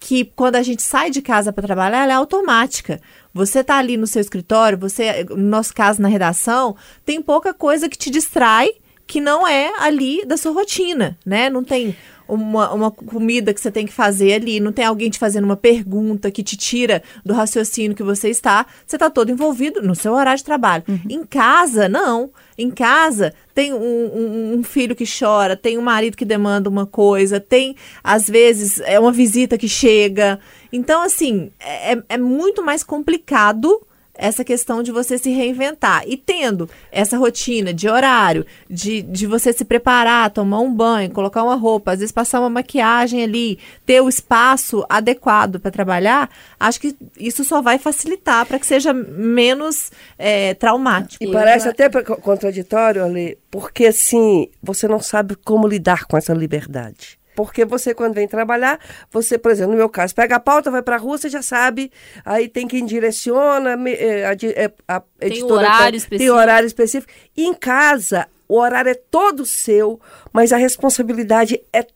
que 0.00 0.24
quando 0.24 0.56
a 0.56 0.62
gente 0.62 0.82
sai 0.82 1.10
de 1.10 1.22
casa 1.22 1.52
para 1.52 1.64
trabalhar, 1.64 2.02
ela 2.02 2.12
é 2.12 2.16
automática. 2.16 3.00
Você 3.32 3.62
tá 3.62 3.76
ali 3.76 3.96
no 3.96 4.06
seu 4.08 4.20
escritório, 4.20 4.76
você, 4.76 5.24
no 5.30 5.36
nosso 5.36 5.72
caso 5.72 6.02
na 6.02 6.08
redação, 6.08 6.76
tem 7.04 7.22
pouca 7.22 7.54
coisa 7.54 7.88
que 7.88 7.96
te 7.96 8.10
distrai 8.10 8.72
que 9.12 9.20
não 9.20 9.46
é 9.46 9.70
ali 9.78 10.24
da 10.24 10.38
sua 10.38 10.52
rotina, 10.52 11.18
né? 11.26 11.50
Não 11.50 11.62
tem 11.62 11.94
uma, 12.26 12.72
uma 12.72 12.90
comida 12.90 13.52
que 13.52 13.60
você 13.60 13.70
tem 13.70 13.84
que 13.84 13.92
fazer 13.92 14.32
ali, 14.32 14.58
não 14.58 14.72
tem 14.72 14.86
alguém 14.86 15.10
te 15.10 15.18
fazendo 15.18 15.44
uma 15.44 15.56
pergunta 15.56 16.30
que 16.30 16.42
te 16.42 16.56
tira 16.56 17.02
do 17.22 17.34
raciocínio 17.34 17.94
que 17.94 18.02
você 18.02 18.30
está. 18.30 18.64
Você 18.86 18.96
está 18.96 19.10
todo 19.10 19.30
envolvido 19.30 19.82
no 19.82 19.94
seu 19.94 20.14
horário 20.14 20.38
de 20.38 20.44
trabalho. 20.44 20.82
Em 21.10 21.24
casa, 21.26 21.90
não. 21.90 22.30
Em 22.56 22.70
casa, 22.70 23.34
tem 23.54 23.74
um, 23.74 23.76
um- 23.78 24.54
um 24.58 24.62
filho 24.64 24.96
que 24.96 25.04
chora, 25.04 25.56
tem 25.58 25.76
um 25.76 25.82
marido 25.82 26.16
que 26.16 26.24
demanda 26.24 26.70
uma 26.70 26.86
coisa, 26.86 27.38
tem, 27.38 27.76
às 28.02 28.26
vezes, 28.30 28.80
é 28.80 28.98
uma 28.98 29.12
visita 29.12 29.58
que 29.58 29.68
chega. 29.68 30.40
Então, 30.72 31.02
assim, 31.02 31.50
é, 31.60 31.98
é 32.08 32.16
muito 32.16 32.64
mais 32.64 32.82
complicado 32.82 33.78
essa 34.22 34.44
questão 34.44 34.84
de 34.84 34.92
você 34.92 35.18
se 35.18 35.30
reinventar. 35.30 36.04
E 36.06 36.16
tendo 36.16 36.70
essa 36.92 37.18
rotina 37.18 37.74
de 37.74 37.88
horário, 37.88 38.46
de, 38.70 39.02
de 39.02 39.26
você 39.26 39.52
se 39.52 39.64
preparar, 39.64 40.30
tomar 40.30 40.60
um 40.60 40.72
banho, 40.72 41.10
colocar 41.10 41.42
uma 41.42 41.56
roupa, 41.56 41.90
às 41.90 41.98
vezes 41.98 42.12
passar 42.12 42.38
uma 42.38 42.48
maquiagem 42.48 43.24
ali, 43.24 43.58
ter 43.84 44.00
o 44.00 44.08
espaço 44.08 44.86
adequado 44.88 45.58
para 45.58 45.72
trabalhar, 45.72 46.30
acho 46.58 46.80
que 46.80 46.96
isso 47.18 47.42
só 47.42 47.60
vai 47.60 47.78
facilitar 47.78 48.46
para 48.46 48.60
que 48.60 48.66
seja 48.66 48.92
menos 48.92 49.90
é, 50.16 50.54
traumático. 50.54 51.24
E 51.24 51.32
parece 51.32 51.68
até 51.68 51.90
contraditório, 51.90 53.02
Ale, 53.02 53.36
porque 53.50 53.86
assim, 53.86 54.48
você 54.62 54.86
não 54.86 55.00
sabe 55.00 55.34
como 55.34 55.66
lidar 55.66 56.04
com 56.04 56.16
essa 56.16 56.32
liberdade. 56.32 57.18
Porque 57.34 57.64
você, 57.64 57.94
quando 57.94 58.14
vem 58.14 58.28
trabalhar, 58.28 58.78
você, 59.10 59.38
por 59.38 59.50
exemplo, 59.50 59.72
no 59.72 59.78
meu 59.78 59.88
caso, 59.88 60.14
pega 60.14 60.36
a 60.36 60.40
pauta, 60.40 60.70
vai 60.70 60.82
pra 60.82 60.96
rua, 60.96 61.16
você 61.18 61.28
já 61.28 61.42
sabe, 61.42 61.90
aí 62.24 62.48
tem 62.48 62.68
quem 62.68 62.84
direciona, 62.84 63.76
eh, 63.90 64.26
a, 64.26 64.34
di- 64.34 64.48
eh, 64.54 64.70
a 64.86 65.02
editora 65.20 65.54
horário 65.54 65.90
tem 65.92 65.96
específico. 65.98 66.36
horário 66.36 66.66
específico. 66.66 67.12
E 67.36 67.44
em 67.46 67.54
casa, 67.54 68.26
o 68.48 68.58
horário 68.58 68.90
é 68.90 68.94
todo 68.94 69.46
seu, 69.46 69.98
mas 70.32 70.52
a 70.52 70.56
responsabilidade 70.56 71.60
é 71.72 71.86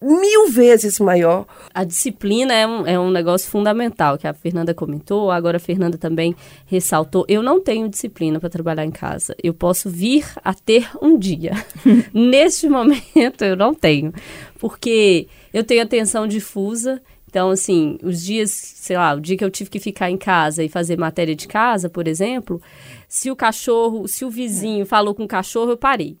mil 0.00 0.48
vezes 0.50 0.98
maior. 0.98 1.46
A 1.74 1.84
disciplina 1.84 2.54
é 2.54 2.66
um, 2.66 2.86
é 2.86 2.98
um 2.98 3.10
negócio 3.10 3.50
fundamental, 3.50 4.16
que 4.16 4.26
a 4.26 4.32
Fernanda 4.32 4.72
comentou, 4.72 5.30
agora 5.30 5.56
a 5.56 5.60
Fernanda 5.60 5.98
também 5.98 6.34
ressaltou. 6.66 7.24
Eu 7.28 7.42
não 7.42 7.60
tenho 7.60 7.88
disciplina 7.88 8.38
para 8.38 8.48
trabalhar 8.48 8.84
em 8.84 8.90
casa. 8.90 9.34
Eu 9.42 9.52
posso 9.54 9.90
vir 9.90 10.24
a 10.44 10.54
ter 10.54 10.88
um 11.02 11.18
dia. 11.18 11.52
Neste 12.12 12.68
momento, 12.68 13.42
eu 13.42 13.56
não 13.56 13.74
tenho. 13.74 14.12
Porque 14.58 15.28
eu 15.52 15.64
tenho 15.64 15.82
atenção 15.82 16.26
difusa. 16.26 17.00
Então, 17.28 17.50
assim, 17.50 17.98
os 18.02 18.22
dias, 18.22 18.50
sei 18.50 18.96
lá, 18.96 19.14
o 19.14 19.20
dia 19.20 19.36
que 19.36 19.44
eu 19.44 19.50
tive 19.50 19.68
que 19.68 19.78
ficar 19.78 20.10
em 20.10 20.16
casa 20.16 20.64
e 20.64 20.68
fazer 20.68 20.96
matéria 20.96 21.36
de 21.36 21.46
casa, 21.46 21.90
por 21.90 22.08
exemplo, 22.08 22.60
se 23.06 23.30
o 23.30 23.36
cachorro, 23.36 24.08
se 24.08 24.24
o 24.24 24.30
vizinho 24.30 24.86
falou 24.86 25.14
com 25.14 25.24
o 25.24 25.28
cachorro, 25.28 25.72
eu 25.72 25.76
parei. 25.76 26.16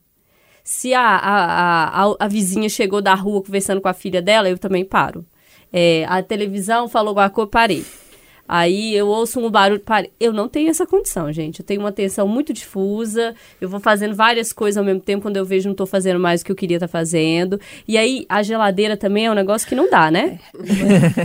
Se 0.70 0.92
a, 0.92 1.00
a, 1.00 2.04
a, 2.04 2.14
a 2.20 2.28
vizinha 2.28 2.68
chegou 2.68 3.00
da 3.00 3.14
rua 3.14 3.42
conversando 3.42 3.80
com 3.80 3.88
a 3.88 3.94
filha 3.94 4.20
dela, 4.20 4.50
eu 4.50 4.58
também 4.58 4.84
paro. 4.84 5.24
É, 5.72 6.04
a 6.06 6.22
televisão 6.22 6.86
falou 6.86 7.08
alguma 7.08 7.30
coisa, 7.30 7.50
parei. 7.50 7.86
Aí 8.46 8.94
eu 8.94 9.08
ouço 9.08 9.40
um 9.40 9.50
barulho, 9.50 9.80
parei. 9.80 10.12
Eu 10.20 10.30
não 10.30 10.46
tenho 10.46 10.68
essa 10.68 10.86
condição, 10.86 11.32
gente. 11.32 11.60
Eu 11.60 11.64
tenho 11.64 11.80
uma 11.80 11.88
atenção 11.88 12.28
muito 12.28 12.52
difusa. 12.52 13.34
Eu 13.58 13.66
vou 13.66 13.80
fazendo 13.80 14.14
várias 14.14 14.52
coisas 14.52 14.76
ao 14.76 14.84
mesmo 14.84 15.00
tempo. 15.00 15.22
Quando 15.22 15.38
eu 15.38 15.44
vejo, 15.46 15.70
não 15.70 15.74
tô 15.74 15.86
fazendo 15.86 16.20
mais 16.20 16.42
o 16.42 16.44
que 16.44 16.52
eu 16.52 16.56
queria 16.56 16.76
estar 16.76 16.86
fazendo. 16.86 17.58
E 17.86 17.96
aí, 17.96 18.26
a 18.28 18.42
geladeira 18.42 18.94
também 18.94 19.24
é 19.24 19.30
um 19.30 19.34
negócio 19.34 19.66
que 19.66 19.74
não 19.74 19.88
dá, 19.88 20.10
né? 20.10 20.38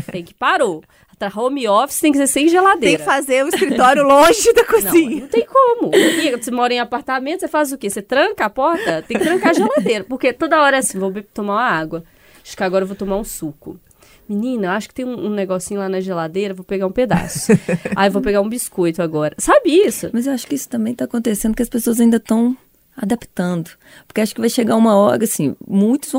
tem 0.10 0.24
que 0.24 0.34
parou. 0.34 0.82
Tra- 1.18 1.32
Home 1.36 1.68
office 1.68 2.00
tem 2.00 2.12
que 2.12 2.18
ser 2.18 2.28
sem 2.28 2.44
Tem 2.46 2.52
geladeira. 2.54 2.98
que 3.00 3.04
fazer 3.06 3.46
o 3.46 3.48
escritório 3.50 4.04
longe 4.08 4.52
da 4.54 4.62
Não, 4.64 4.68
cozinha. 4.70 5.22
não 5.22 5.28
tem 5.28 5.46
como. 5.46 5.92
E 5.96 6.32
você 6.38 6.52
mora 6.52 6.74
em 6.74 6.80
apartamento, 6.80 7.42
você 7.42 7.48
faz 7.48 7.72
o 7.72 7.78
quê? 7.78 7.90
Você 7.90 8.02
tranca 8.02 8.46
a 8.46 8.50
porta? 8.50 9.02
Tem 9.08 9.18
que 9.18 9.24
trancar 9.24 9.50
a 9.52 9.54
geladeira. 9.54 10.04
Porque 10.04 10.34
toda 10.34 10.62
hora 10.62 10.78
é 10.78 10.80
assim, 10.80 10.98
vou 11.00 11.12
be- 11.12 11.24
tomar 11.24 11.54
uma 11.54 11.62
água. 11.70 12.04
Acho 12.46 12.58
que 12.58 12.64
agora 12.64 12.84
eu 12.84 12.88
vou 12.88 12.96
tomar 12.98 13.18
um 13.18 13.24
suco. 13.24 13.80
Menina, 14.28 14.76
acho 14.76 14.88
que 14.88 14.94
tem 14.96 15.06
um, 15.06 15.28
um 15.28 15.30
negocinho 15.30 15.80
lá 15.82 15.90
na 15.90 16.00
geladeira, 16.00 16.54
vou 16.54 16.64
pegar 16.64 16.88
um 16.88 16.92
pedaço. 16.92 17.52
Aí 17.96 18.10
vou 18.10 18.22
pegar 18.22 18.40
um 18.42 18.48
biscoito 18.48 19.02
agora. 19.02 19.36
Sabe 19.38 19.70
isso? 19.70 20.10
Mas 20.14 20.28
eu 20.28 20.34
acho 20.34 20.48
que 20.48 20.56
isso 20.56 20.70
também 20.70 20.94
está 20.94 21.06
acontecendo, 21.06 21.54
que 21.56 21.62
as 21.62 21.70
pessoas 21.70 22.00
ainda 22.00 22.18
estão 22.18 22.56
adaptando. 22.96 23.72
Porque 24.08 24.22
acho 24.22 24.34
que 24.36 24.42
vai 24.42 24.50
chegar 24.50 24.76
uma 24.76 24.96
hora, 24.96 25.24
assim, 25.24 25.56
muitos 25.68 26.14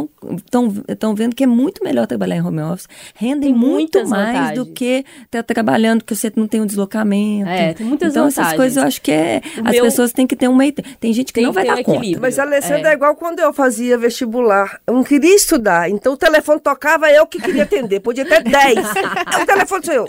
estão 0.89 1.15
vendo 1.15 1.35
que 1.35 1.45
é 1.45 1.47
muito 1.47 1.83
melhor 1.85 2.07
trabalhar 2.07 2.37
em 2.37 2.43
home 2.43 2.61
office, 2.63 2.89
rendem 3.15 3.53
Tem 3.53 3.59
muito 3.59 3.99
mais 4.09 4.27
vantagens. 4.35 4.59
do 4.59 4.67
que 4.67 5.05
estar 5.25 5.43
trabalhando, 5.43 6.05
que 6.05 6.15
você 6.15 6.33
não 6.37 6.47
tem 6.47 6.61
um 6.61 6.67
deslocamento. 6.67 7.49
É, 7.49 7.75
tem 7.75 7.87
muitas 7.87 8.11
então, 8.13 8.27
essas 8.27 8.37
vantagens. 8.37 8.57
coisas 8.57 8.77
eu 8.77 8.83
acho 8.85 9.01
que 9.03 9.13
é. 9.13 9.41
O 9.59 9.67
As 9.69 9.73
meu- 9.73 9.85
pessoas 9.85 10.13
têm 10.13 10.27
que 10.27 10.35
ter 10.37 10.49
um 10.49 10.55
meio. 10.57 10.73
Tem 11.01 11.13
gente 11.13 11.29
que 11.29 11.35
Tem 11.35 11.45
não 11.45 11.53
vai 11.53 11.65
um 11.65 11.75
dar 11.75 11.83
conta. 11.85 12.19
Mas, 12.21 12.39
Alessandra, 12.39 12.89
É. 12.89 12.93
é. 12.93 12.95
igual 12.95 13.15
quando 13.17 13.39
eu 13.39 13.53
fazia 13.53 13.97
vestibular. 13.97 14.81
Eu 14.87 14.95
não 14.95 15.05
queria 15.05 15.35
estudar. 15.35 15.89
Então 15.91 16.15
o 16.15 16.17
telefone 16.17 16.61
tocava, 16.61 17.11
eu 17.11 17.27
que 17.27 17.41
queria 17.41 17.63
atender. 17.63 18.01
Podia 18.01 18.25
ter 18.25 18.43
10. 18.43 18.79
o 19.43 19.47
telefone 19.47 19.85
sou 19.85 19.95
eu. 19.95 20.07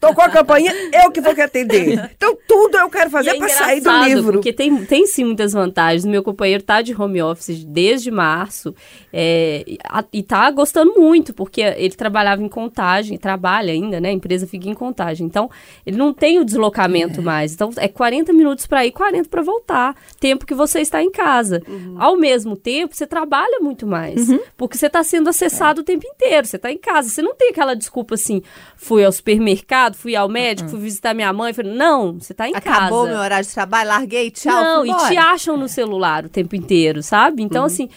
Tocou 0.00 0.24
a 0.24 0.28
campainha, 0.30 0.72
eu 1.04 1.10
que 1.10 1.20
vou 1.20 1.34
que 1.34 1.40
atender. 1.42 2.10
Então 2.16 2.36
tudo 2.48 2.76
eu 2.78 2.88
quero 2.88 3.10
fazer 3.10 3.30
é 3.30 3.34
para 3.38 3.48
sair 3.48 3.80
do 3.80 3.90
livro. 4.04 4.32
Porque 4.34 4.52
tem, 4.52 4.84
tem 4.84 5.06
sim 5.06 5.24
muitas 5.24 5.52
vantagens. 5.52 6.05
Meu 6.08 6.22
companheiro 6.22 6.62
tá 6.62 6.82
de 6.82 6.94
home 6.94 7.20
office 7.22 7.64
desde 7.64 8.10
março 8.10 8.74
é, 9.12 9.64
e 10.12 10.22
tá 10.22 10.50
gostando 10.50 10.94
muito, 10.94 11.34
porque 11.34 11.60
ele 11.60 11.94
trabalhava 11.94 12.42
em 12.42 12.48
contagem, 12.48 13.18
trabalha 13.18 13.72
ainda, 13.72 14.00
né? 14.00 14.10
A 14.10 14.12
empresa 14.12 14.46
fica 14.46 14.68
em 14.68 14.74
contagem. 14.74 15.26
Então, 15.26 15.50
ele 15.84 15.96
não 15.96 16.12
tem 16.12 16.38
o 16.38 16.44
deslocamento 16.44 17.22
mais. 17.22 17.52
Então, 17.52 17.70
é 17.76 17.88
40 17.88 18.32
minutos 18.32 18.66
para 18.66 18.86
ir, 18.86 18.92
40 18.92 19.28
para 19.28 19.42
voltar. 19.42 19.96
Tempo 20.20 20.46
que 20.46 20.54
você 20.54 20.80
está 20.80 21.02
em 21.02 21.10
casa. 21.10 21.62
Ao 21.98 22.16
mesmo 22.16 22.56
tempo, 22.56 22.94
você 22.94 23.06
trabalha 23.06 23.58
muito 23.60 23.86
mais. 23.86 24.28
Porque 24.56 24.76
você 24.76 24.86
está 24.86 25.02
sendo 25.02 25.28
acessado 25.28 25.80
o 25.80 25.84
tempo 25.84 26.06
inteiro. 26.06 26.46
Você 26.46 26.56
está 26.56 26.70
em 26.70 26.78
casa. 26.78 27.08
Você 27.08 27.22
não 27.22 27.34
tem 27.34 27.50
aquela 27.50 27.74
desculpa 27.74 28.14
assim, 28.14 28.42
fui 28.76 29.04
ao 29.04 29.12
supermercado, 29.12 29.94
fui 29.94 30.14
ao 30.16 30.28
médico, 30.28 30.70
fui 30.70 30.80
visitar 30.80 31.14
minha 31.14 31.32
mãe. 31.32 31.52
Fui... 31.52 31.64
Não, 31.64 32.18
você 32.18 32.32
está 32.32 32.48
em 32.48 32.54
Acabou 32.54 33.04
casa. 33.04 33.12
meu 33.12 33.20
horário 33.20 33.46
de 33.46 33.52
trabalho, 33.52 33.88
larguei, 33.88 34.30
tchau. 34.30 34.52
Não, 34.52 34.86
e 34.86 34.94
te 35.08 35.16
acham 35.16 35.56
no 35.56 35.68
celular. 35.68 35.95
Celular 35.96 36.24
o 36.24 36.28
tempo 36.28 36.54
inteiro, 36.54 37.02
sabe? 37.02 37.42
Então, 37.42 37.62
Uhum. 37.62 37.66
assim, 37.66 37.88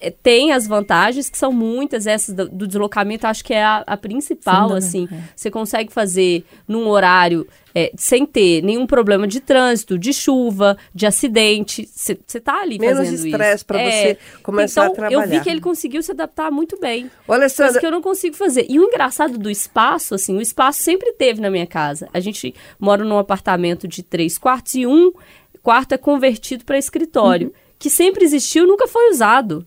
é, 0.00 0.10
tem 0.10 0.52
as 0.52 0.66
vantagens, 0.66 1.28
que 1.28 1.36
são 1.38 1.52
muitas, 1.52 2.06
essas 2.06 2.34
do, 2.34 2.48
do 2.48 2.66
deslocamento, 2.66 3.26
acho 3.26 3.44
que 3.44 3.52
é 3.52 3.64
a, 3.64 3.82
a 3.86 3.96
principal, 3.96 4.72
assim. 4.72 5.06
Fundamental. 5.06 5.32
Você 5.34 5.50
consegue 5.50 5.92
fazer 5.92 6.44
num 6.66 6.86
horário 6.88 7.46
é, 7.74 7.92
sem 7.96 8.24
ter 8.26 8.62
nenhum 8.62 8.86
problema 8.86 9.26
de 9.26 9.40
trânsito, 9.40 9.98
de 9.98 10.12
chuva, 10.12 10.76
de 10.94 11.06
acidente. 11.06 11.88
Você 11.94 12.40
tá 12.40 12.62
ali 12.62 12.78
Menos 12.78 12.98
fazendo 12.98 13.14
isso. 13.14 13.26
estresse 13.28 13.64
pra 13.64 13.78
você 13.78 14.18
começar 14.42 14.82
a 14.82 14.86
então, 14.86 15.04
Eu 15.04 15.10
vi 15.10 15.16
trabalhar. 15.26 15.42
que 15.44 15.50
ele 15.50 15.60
conseguiu 15.60 16.02
se 16.02 16.10
adaptar 16.10 16.50
muito 16.50 16.78
bem. 16.80 17.06
Ô, 17.06 17.26
Coisa 17.26 17.42
Alessandra, 17.42 17.80
que 17.80 17.86
eu 17.86 17.90
não 17.90 18.02
consigo 18.02 18.34
fazer. 18.36 18.66
E 18.68 18.78
o 18.80 18.84
engraçado 18.84 19.36
do 19.38 19.50
espaço, 19.50 20.14
assim, 20.14 20.36
o 20.36 20.40
espaço 20.40 20.82
sempre 20.82 21.12
teve 21.12 21.40
na 21.40 21.50
minha 21.50 21.66
casa. 21.66 22.08
A 22.12 22.20
gente 22.20 22.54
mora 22.80 23.04
num 23.04 23.18
apartamento 23.18 23.86
de 23.86 24.02
três 24.02 24.38
quartos 24.38 24.74
e 24.74 24.86
um 24.86 25.12
quarto 25.68 25.92
é 25.92 25.98
convertido 25.98 26.64
para 26.64 26.78
escritório, 26.78 27.52
que 27.78 27.90
sempre 27.90 28.24
existiu, 28.24 28.66
nunca 28.66 28.88
foi 28.88 29.10
usado. 29.10 29.66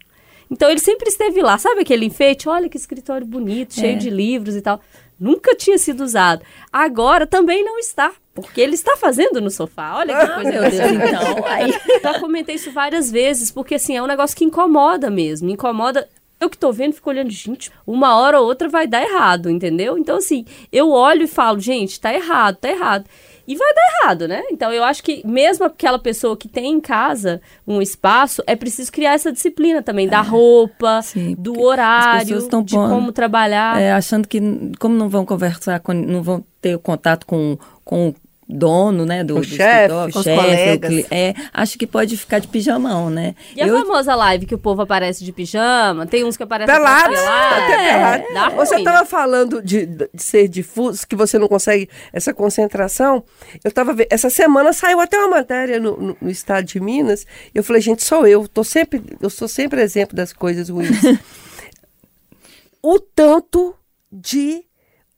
Então 0.49 0.67
ele 0.67 0.79
sempre 0.79 1.07
esteve 1.07 1.43
lá. 1.43 1.59
Sabe 1.59 1.81
aquele 1.81 2.07
enfeite? 2.07 2.49
Olha 2.49 2.67
que 2.67 2.75
escritório 2.75 3.27
bonito, 3.27 3.75
cheio 3.75 3.93
É. 3.93 3.97
de 3.97 4.09
livros 4.09 4.55
e 4.55 4.61
tal. 4.63 4.81
Nunca 5.19 5.55
tinha 5.55 5.77
sido 5.77 6.03
usado. 6.03 6.41
Agora 6.73 7.27
também 7.27 7.63
não 7.63 7.77
está, 7.77 8.11
porque 8.33 8.59
ele 8.59 8.73
está 8.73 8.97
fazendo 8.97 9.39
no 9.39 9.51
sofá. 9.51 9.97
Olha 9.97 10.17
que 10.17 10.33
coisa 10.33 10.51
Meu 10.51 10.61
Deus, 10.71 10.73
então, 10.91 11.45
aí... 11.45 11.71
já 12.01 12.19
comentei 12.19 12.55
isso 12.55 12.71
várias 12.71 13.11
vezes, 13.11 13.51
porque 13.51 13.75
assim, 13.75 13.95
é 13.95 14.01
um 14.01 14.07
negócio 14.07 14.35
que 14.35 14.43
incomoda 14.43 15.07
mesmo. 15.11 15.51
Incomoda. 15.51 16.09
Eu 16.39 16.49
que 16.49 16.57
tô 16.57 16.71
vendo, 16.71 16.93
fico 16.93 17.11
olhando, 17.11 17.29
gente, 17.29 17.71
uma 17.85 18.15
hora 18.17 18.41
ou 18.41 18.47
outra 18.47 18.67
vai 18.67 18.87
dar 18.87 19.03
errado, 19.03 19.51
entendeu? 19.51 19.99
Então, 19.99 20.17
assim, 20.17 20.43
eu 20.71 20.89
olho 20.89 21.25
e 21.25 21.27
falo, 21.27 21.59
gente, 21.59 21.99
tá 21.99 22.11
errado, 22.11 22.55
tá 22.55 22.69
errado. 22.69 23.05
E 23.51 23.55
vai 23.55 23.73
dar 23.73 23.81
errado, 24.01 24.27
né? 24.29 24.43
Então, 24.49 24.71
eu 24.71 24.81
acho 24.81 25.03
que 25.03 25.21
mesmo 25.27 25.65
aquela 25.65 25.99
pessoa 25.99 26.37
que 26.37 26.47
tem 26.47 26.71
em 26.71 26.79
casa 26.79 27.41
um 27.67 27.81
espaço, 27.81 28.41
é 28.47 28.55
preciso 28.55 28.89
criar 28.89 29.13
essa 29.13 29.29
disciplina 29.29 29.83
também, 29.83 30.07
da 30.07 30.21
roupa, 30.21 31.01
Sim, 31.01 31.35
do 31.37 31.61
horário, 31.61 32.39
de 32.63 32.75
como 32.75 33.11
trabalhar. 33.11 33.81
É, 33.81 33.91
achando 33.91 34.25
que, 34.25 34.39
como 34.79 34.95
não 34.95 35.09
vão 35.09 35.25
conversar, 35.25 35.81
com, 35.81 35.91
não 35.91 36.23
vão 36.23 36.41
ter 36.61 36.77
contato 36.77 37.25
com, 37.25 37.57
com 37.83 38.09
o 38.09 38.15
dono, 38.51 39.05
né, 39.05 39.23
do, 39.23 39.37
o 39.37 39.39
do 39.39 39.43
chefe, 39.45 39.93
escritório, 39.93 40.13
chefe, 40.13 40.35
colegas. 40.35 41.05
é, 41.09 41.33
acho 41.53 41.77
que 41.79 41.87
pode 41.87 42.17
ficar 42.17 42.39
de 42.39 42.47
pijamão, 42.47 43.09
né? 43.09 43.33
E 43.55 43.61
a 43.61 43.67
Eu- 43.67 43.79
famosa 43.79 44.13
live 44.15 44.45
que 44.45 44.53
o 44.55 44.57
povo 44.57 44.81
aparece 44.81 45.23
de 45.23 45.31
pijama, 45.31 46.05
tem 46.05 46.23
uns 46.23 46.35
que 46.35 46.43
aparecem 46.43 46.73
Pelados, 46.75 47.17
pelado. 47.17 47.55
até 47.63 47.77
pelado. 47.93 48.23
dá 48.33 48.49
Você 48.49 48.75
ruim, 48.75 48.83
né? 48.83 48.89
estava 48.91 49.05
falando 49.07 49.61
de, 49.61 49.85
de 49.85 50.09
ser 50.17 50.47
difuso, 50.47 51.07
que 51.07 51.15
você 51.15 51.39
não 51.39 51.47
consegue 51.47 51.89
essa 52.11 52.33
concentração. 52.33 53.23
Eu 53.63 53.69
estava 53.69 53.93
vendo, 53.93 54.07
essa 54.09 54.29
semana 54.29 54.73
saiu 54.73 54.99
até 54.99 55.17
uma 55.17 55.29
matéria 55.37 55.79
no, 55.79 55.95
no- 55.97 56.17
no 56.21 56.29
estado 56.29 56.65
de 56.65 56.79
Minas. 56.79 57.25
Eu 57.55 57.63
falei, 57.63 57.81
gente, 57.81 58.03
sou 58.03 58.27
eu. 58.27 58.47
Tô 58.47 58.63
sempre, 58.63 59.01
eu 59.21 59.29
sou 59.29 59.47
sempre 59.47 59.81
exemplo 59.81 60.15
das 60.15 60.33
coisas 60.33 60.67
ruins. 60.69 60.89
o 62.83 62.99
tanto 62.99 63.75
de 64.11 64.63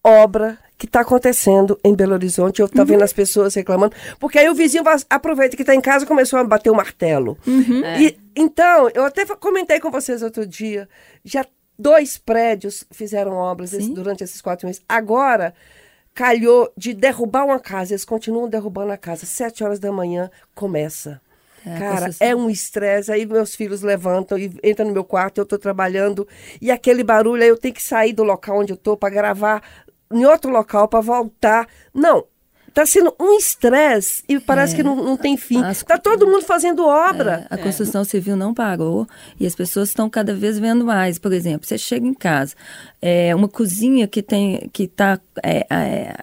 obra 0.04 0.58
que 0.84 0.88
está 0.88 1.00
acontecendo 1.00 1.80
em 1.84 1.96
Belo 1.96 2.14
Horizonte. 2.14 2.60
Eu 2.60 2.66
estou 2.66 2.86
vendo 2.86 3.04
as 3.04 3.14
pessoas 3.14 3.56
reclamando. 3.56 3.96
Porque 4.20 4.38
aí 4.38 4.50
o 4.50 4.54
vizinho 4.54 4.84
vai- 4.84 4.98
aproveita 5.10 5.56
que 5.56 5.64
está 5.64 5.74
em 5.74 5.80
casa 5.80 6.04
e 6.04 6.08
começou 6.08 6.38
a 6.40 6.44
bater 6.44 6.70
o 6.70 6.76
martelo. 6.76 7.38
E, 8.02 8.18
então, 8.36 8.90
eu 8.94 9.06
até 9.06 9.26
comentei 9.26 9.80
com 9.80 9.90
vocês 9.90 10.22
outro 10.22 10.46
dia. 10.46 10.90
Já 11.24 11.46
dois 11.80 12.18
prédios 12.18 12.84
fizeram 12.92 13.32
obras 13.34 13.72
esse- 13.72 13.94
durante 13.94 14.26
esses 14.26 14.42
quatro 14.42 14.68
meses. 14.68 14.82
Agora, 14.90 15.54
calhou 16.14 16.72
de 16.78 16.94
derrubar 16.94 17.46
uma 17.46 17.60
casa. 17.60 17.94
Eles 17.94 18.04
continuam 18.06 18.50
derrubando 18.50 18.92
a 18.92 18.98
casa. 18.98 19.26
Sete 19.26 19.64
horas 19.64 19.80
da 19.80 19.92
manhã 19.92 20.30
começa. 20.54 21.22
É, 21.66 21.80
Cara, 21.80 22.10
é 22.20 22.36
um 22.36 22.50
estresse. 22.50 23.10
Aí 23.10 23.26
meus 23.26 23.56
filhos 23.56 23.82
levantam 23.82 24.38
e 24.38 24.54
entram 24.62 24.86
no 24.86 24.92
meu 24.94 25.04
quarto, 25.06 25.38
eu 25.38 25.46
tô 25.46 25.58
trabalhando. 25.58 26.28
E 26.62 26.70
aquele 26.70 27.06
barulho, 27.06 27.42
aí 27.42 27.48
eu 27.48 27.56
tenho 27.56 27.74
que 27.74 27.82
sair 27.82 28.12
do 28.12 28.22
local 28.22 28.60
onde 28.60 28.74
eu 28.74 28.78
tô 28.78 28.98
para 28.98 29.10
gravar 29.14 29.64
em 30.14 30.26
outro 30.26 30.52
local 30.52 30.88
para 30.88 31.02
voltar. 31.02 31.68
Não. 31.94 32.26
Tá 32.74 32.86
sendo 32.86 33.14
um 33.20 33.38
estresse 33.38 34.24
e 34.28 34.40
parece 34.40 34.76
que 34.76 34.82
não, 34.82 34.96
não 34.96 35.16
tem 35.16 35.38
fim. 35.38 35.64
As- 35.64 35.84
Tá 35.84 35.98
todo 35.98 36.26
mundo 36.26 36.42
fazendo 36.44 36.86
obra. 36.86 37.46
A 37.50 37.58
construção 37.58 38.04
civil 38.04 38.36
não 38.36 38.54
parou 38.54 39.08
e 39.40 39.46
as 39.46 39.54
pessoas 39.54 39.90
estão 39.90 40.10
cada 40.10 40.34
vez 40.34 40.58
vendo 40.58 40.84
mais. 40.84 41.20
Por 41.20 41.32
exemplo, 41.34 41.68
você 41.68 41.78
chega 41.78 42.08
em 42.08 42.14
casa, 42.16 42.56
é, 43.02 43.36
uma 43.36 43.48
cozinha 43.48 44.08
que 44.08 44.22
tem 44.24 44.70
que 44.74 44.84
está 44.84 45.20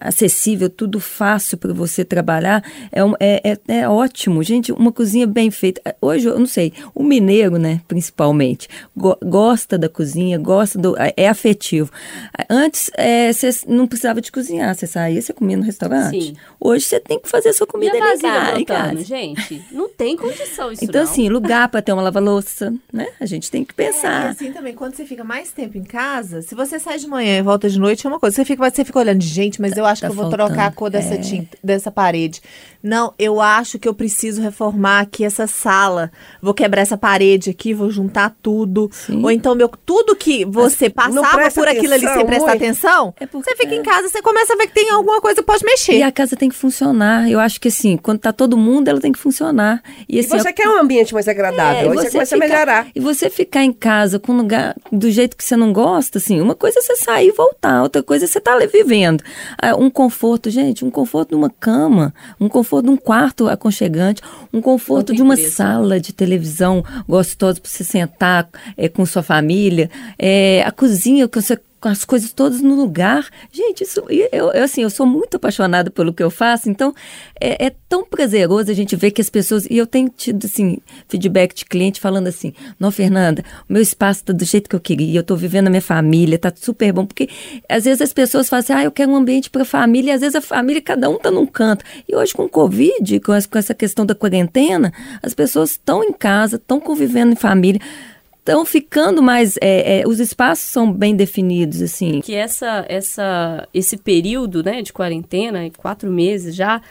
acessível, 0.00 0.68
tudo 0.68 1.00
fácil 1.00 1.58
para 1.58 1.72
você 1.72 2.04
trabalhar, 2.04 2.62
é, 2.92 3.04
um- 3.04 3.14
é, 3.20 3.52
é, 3.68 3.78
é 3.80 3.88
ótimo. 3.88 4.42
Gente, 4.42 4.72
uma 4.72 4.92
cozinha 4.92 5.26
bem 5.26 5.50
feita. 5.50 5.80
Hoje, 6.00 6.28
eu 6.28 6.38
não 6.38 6.46
sei, 6.46 6.72
o 6.94 7.02
mineiro, 7.02 7.58
né, 7.58 7.80
principalmente, 7.88 8.68
go- 8.96 9.18
gosta 9.22 9.78
da 9.78 9.88
cozinha, 9.88 10.38
gosta 10.38 10.78
do. 10.78 10.94
é 11.16 11.28
afetivo. 11.28 11.90
Antes, 12.48 12.90
é, 12.96 13.32
você 13.32 13.50
não 13.66 13.86
precisava 13.86 14.20
de 14.20 14.30
cozinhar, 14.32 14.74
você 14.74 14.86
saía, 14.86 15.20
você 15.20 15.32
comia 15.32 15.56
no 15.56 15.62
restaurante. 15.62 16.20
Sim. 16.20 16.34
Hoje 16.62 16.84
você 16.84 17.00
tem 17.00 17.18
que 17.18 17.26
fazer 17.26 17.48
a 17.48 17.52
sua 17.54 17.64
E 17.64 17.68
comida 17.72 17.94
a 17.94 17.96
em 17.96 18.00
vasilha 18.00 18.32
casa. 18.32 18.58
em 18.60 18.64
casa. 18.66 19.04
gente? 19.04 19.64
Não 19.72 19.88
tem 19.88 20.14
condição 20.14 20.70
isso 20.70 20.84
Então, 20.84 21.02
não. 21.04 21.10
assim, 21.10 21.26
lugar 21.30 21.68
para 21.70 21.80
ter 21.80 21.90
uma 21.92 22.02
lava-louça, 22.02 22.74
né? 22.92 23.08
A 23.18 23.24
gente 23.24 23.50
tem 23.50 23.64
que 23.64 23.72
É, 23.78 23.82
e 23.82 23.86
pensar. 23.86 24.28
assim 24.28 24.52
também, 24.52 24.74
quando 24.74 24.94
você 24.94 25.06
fica 25.06 25.24
mais 25.24 25.50
tempo 25.52 25.78
em 25.78 25.84
casa, 25.84 26.42
se 26.42 26.54
você 26.54 26.78
sai 26.78 26.98
de 26.98 27.06
manhã 27.06 27.38
e 27.38 27.42
volta 27.42 27.66
de 27.68 27.78
noite, 27.80 28.06
é 28.06 28.10
uma 28.10 28.20
coisa. 28.20 28.36
Você 28.36 28.44
fica, 28.44 28.70
você 28.70 28.84
fica 28.84 28.98
olhando, 28.98 29.22
gente, 29.22 29.58
mas 29.58 29.74
eu 29.76 29.86
acho 29.86 30.02
tá 30.02 30.08
que 30.08 30.12
eu 30.12 30.16
vou 30.16 30.24
faltando, 30.30 30.48
trocar 30.48 30.66
a 30.66 30.70
cor 30.72 30.90
dessa 30.90 31.14
é. 31.14 31.18
tinta, 31.18 31.56
dessa 31.64 31.90
parede. 31.90 32.42
Não, 32.82 33.14
eu 33.18 33.40
acho 33.40 33.78
que 33.78 33.88
eu 33.88 33.94
preciso 33.94 34.40
reformar 34.42 35.00
aqui 35.00 35.24
essa 35.24 35.46
sala. 35.46 36.10
Vou 36.42 36.52
quebrar 36.54 36.82
essa 36.82 36.96
parede 36.96 37.48
aqui, 37.50 37.72
vou 37.74 37.90
juntar 37.90 38.34
tudo. 38.42 38.88
Sim. 38.92 39.22
Ou 39.22 39.30
então, 39.30 39.54
meu, 39.54 39.68
tudo 39.84 40.14
que 40.16 40.44
você 40.44 40.88
passava 40.90 41.50
por 41.52 41.68
aquilo 41.68 41.94
ali 41.94 42.04
atenção 42.04 42.14
sem 42.16 42.26
prestar 42.26 42.46
muito. 42.50 42.62
atenção, 42.64 43.14
É 43.18 43.26
porque- 43.26 43.50
você 43.50 43.56
fica 43.56 43.74
é. 43.74 43.78
em 43.78 43.82
casa, 43.82 44.08
você 44.08 44.20
começa 44.22 44.52
a 44.52 44.56
ver 44.56 44.66
que 44.66 44.74
tem 44.74 44.90
alguma 44.90 45.20
coisa 45.22 45.40
que 45.40 45.46
pode 45.46 45.64
mexer. 45.64 45.94
E 45.94 46.02
a 46.02 46.10
casa 46.12 46.29
tem 46.36 46.48
que 46.48 46.54
funcionar. 46.54 47.30
Eu 47.30 47.38
acho 47.40 47.60
que 47.60 47.68
assim, 47.68 47.96
quando 47.96 48.18
tá 48.20 48.32
todo 48.32 48.56
mundo, 48.56 48.88
ela 48.88 49.00
tem 49.00 49.12
que 49.12 49.18
funcionar. 49.18 49.82
E, 50.08 50.16
E 50.16 50.20
assim, 50.20 50.38
você 50.38 50.52
quer 50.52 50.68
um 50.68 50.78
ambiente 50.80 51.12
mais 51.14 51.26
agradável, 51.28 51.92
É, 51.92 51.98
aí 51.98 52.04
você, 52.04 52.10
começa 52.10 52.34
a 52.36 52.38
melhorar. 52.38 52.86
E 52.94 53.00
você 53.00 53.30
ficar 53.30 53.62
em 53.64 53.72
casa 53.72 54.18
com 54.18 54.32
um 54.32 54.36
lugar 54.36 54.74
do 54.90 55.10
jeito 55.10 55.36
que 55.36 55.44
você 55.44 55.56
não 55.56 55.72
gosta, 55.72 56.18
assim, 56.18 56.40
uma 56.40 56.54
coisa 56.54 56.78
é 56.78 56.82
você 56.82 56.96
sair 56.96 57.28
e 57.28 57.32
voltar, 57.32 57.82
outra 57.82 58.02
coisa 58.02 58.24
é 58.24 58.28
você 58.28 58.38
estar 58.38 58.54
ali 58.54 58.66
vivendo. 58.66 59.22
Ah, 59.60 59.74
Um 59.76 59.90
conforto, 59.90 60.50
gente, 60.50 60.84
um 60.84 60.90
conforto 60.90 61.30
de 61.30 61.34
uma 61.34 61.50
cama, 61.50 62.12
um 62.40 62.48
conforto 62.48 62.86
de 62.86 62.90
um 62.92 62.96
quarto 62.96 63.48
aconchegante, 63.48 64.22
um 64.52 64.60
conforto 64.60 65.14
de 65.14 65.22
uma 65.22 65.34
preço. 65.34 65.56
sala 65.56 66.00
de 66.00 66.12
televisão 66.12 66.84
gostosa 67.08 67.60
para 67.60 67.70
você 67.70 67.84
sentar 67.84 68.48
é, 68.76 68.88
com 68.88 69.04
sua 69.06 69.22
família, 69.22 69.90
é, 70.18 70.62
a 70.66 70.70
cozinha 70.72 71.28
com 71.28 71.40
você 71.40 71.58
com 71.80 71.88
as 71.88 72.04
coisas 72.04 72.32
todas 72.32 72.60
no 72.60 72.74
lugar. 72.74 73.26
Gente, 73.50 73.84
isso 73.84 74.04
eu, 74.10 74.50
eu, 74.52 74.62
assim, 74.62 74.82
eu 74.82 74.90
sou 74.90 75.06
muito 75.06 75.36
apaixonada 75.38 75.90
pelo 75.90 76.12
que 76.12 76.22
eu 76.22 76.30
faço, 76.30 76.68
então 76.68 76.94
é, 77.40 77.66
é 77.66 77.72
tão 77.88 78.04
prazeroso 78.04 78.70
a 78.70 78.74
gente 78.74 78.94
ver 78.96 79.10
que 79.12 79.20
as 79.20 79.30
pessoas. 79.30 79.64
E 79.66 79.76
eu 79.78 79.86
tenho 79.86 80.08
tido 80.08 80.44
assim, 80.44 80.78
feedback 81.08 81.54
de 81.54 81.64
cliente 81.64 82.00
falando 82.00 82.26
assim: 82.26 82.52
Não, 82.78 82.90
Fernanda, 82.90 83.42
o 83.68 83.72
meu 83.72 83.80
espaço 83.82 84.20
está 84.20 84.32
do 84.32 84.44
jeito 84.44 84.68
que 84.68 84.76
eu 84.76 84.80
queria, 84.80 85.18
eu 85.18 85.22
estou 85.22 85.36
vivendo 85.36 85.68
a 85.68 85.70
minha 85.70 85.80
família, 85.82 86.38
tá 86.38 86.52
super 86.54 86.92
bom. 86.92 87.06
Porque 87.06 87.28
às 87.68 87.84
vezes 87.84 88.02
as 88.02 88.12
pessoas 88.12 88.48
falam 88.48 88.60
assim: 88.62 88.72
Ah, 88.74 88.84
eu 88.84 88.92
quero 88.92 89.10
um 89.10 89.16
ambiente 89.16 89.48
para 89.48 89.64
família, 89.64 90.10
e 90.10 90.14
às 90.14 90.20
vezes 90.20 90.34
a 90.36 90.40
família, 90.40 90.82
cada 90.82 91.08
um 91.08 91.16
está 91.16 91.30
num 91.30 91.46
canto. 91.46 91.84
E 92.06 92.14
hoje 92.14 92.34
com 92.34 92.44
o 92.44 92.48
Covid, 92.48 93.20
com, 93.20 93.32
as- 93.32 93.46
com 93.46 93.58
essa 93.58 93.74
questão 93.74 94.04
da 94.04 94.14
quarentena, 94.14 94.92
as 95.22 95.32
pessoas 95.34 95.70
estão 95.72 96.04
em 96.04 96.12
casa, 96.12 96.56
estão 96.56 96.78
convivendo 96.78 97.32
em 97.32 97.36
família. 97.36 97.80
Estão 98.50 98.64
ficando 98.64 99.22
mais. 99.22 99.56
é, 99.60 100.00
é, 100.00 100.08
os 100.08 100.20
espaços 100.20 100.66
são 100.66 100.92
bem 100.92 101.14
definidos, 101.14 101.80
assim. 101.80 102.20
que 102.20 102.34
essa, 102.34 102.84
essa, 102.88 103.68
esse 103.72 103.96
período 103.96 104.62
né, 104.62 104.82
de 104.82 104.92
quarentena, 104.92 105.70
quatro 105.76 106.10
meses 106.10 106.54
já, 106.54 106.82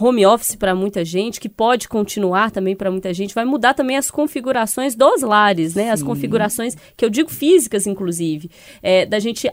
home 0.00 0.24
office 0.24 0.54
para 0.54 0.74
muita 0.74 1.04
gente, 1.04 1.40
que 1.40 1.48
pode 1.48 1.88
continuar 1.88 2.50
também 2.50 2.76
para 2.76 2.90
muita 2.90 3.12
gente, 3.12 3.34
vai 3.34 3.44
mudar 3.44 3.74
também 3.74 3.96
as 3.96 4.10
configurações 4.10 4.94
dos 4.94 5.22
lares, 5.22 5.74
né? 5.74 5.90
As 5.90 6.02
configurações, 6.02 6.76
que 6.96 7.04
eu 7.04 7.10
digo 7.10 7.30
físicas, 7.30 7.86
inclusive, 7.86 8.50
é, 8.82 9.04
da 9.04 9.18
gente 9.18 9.50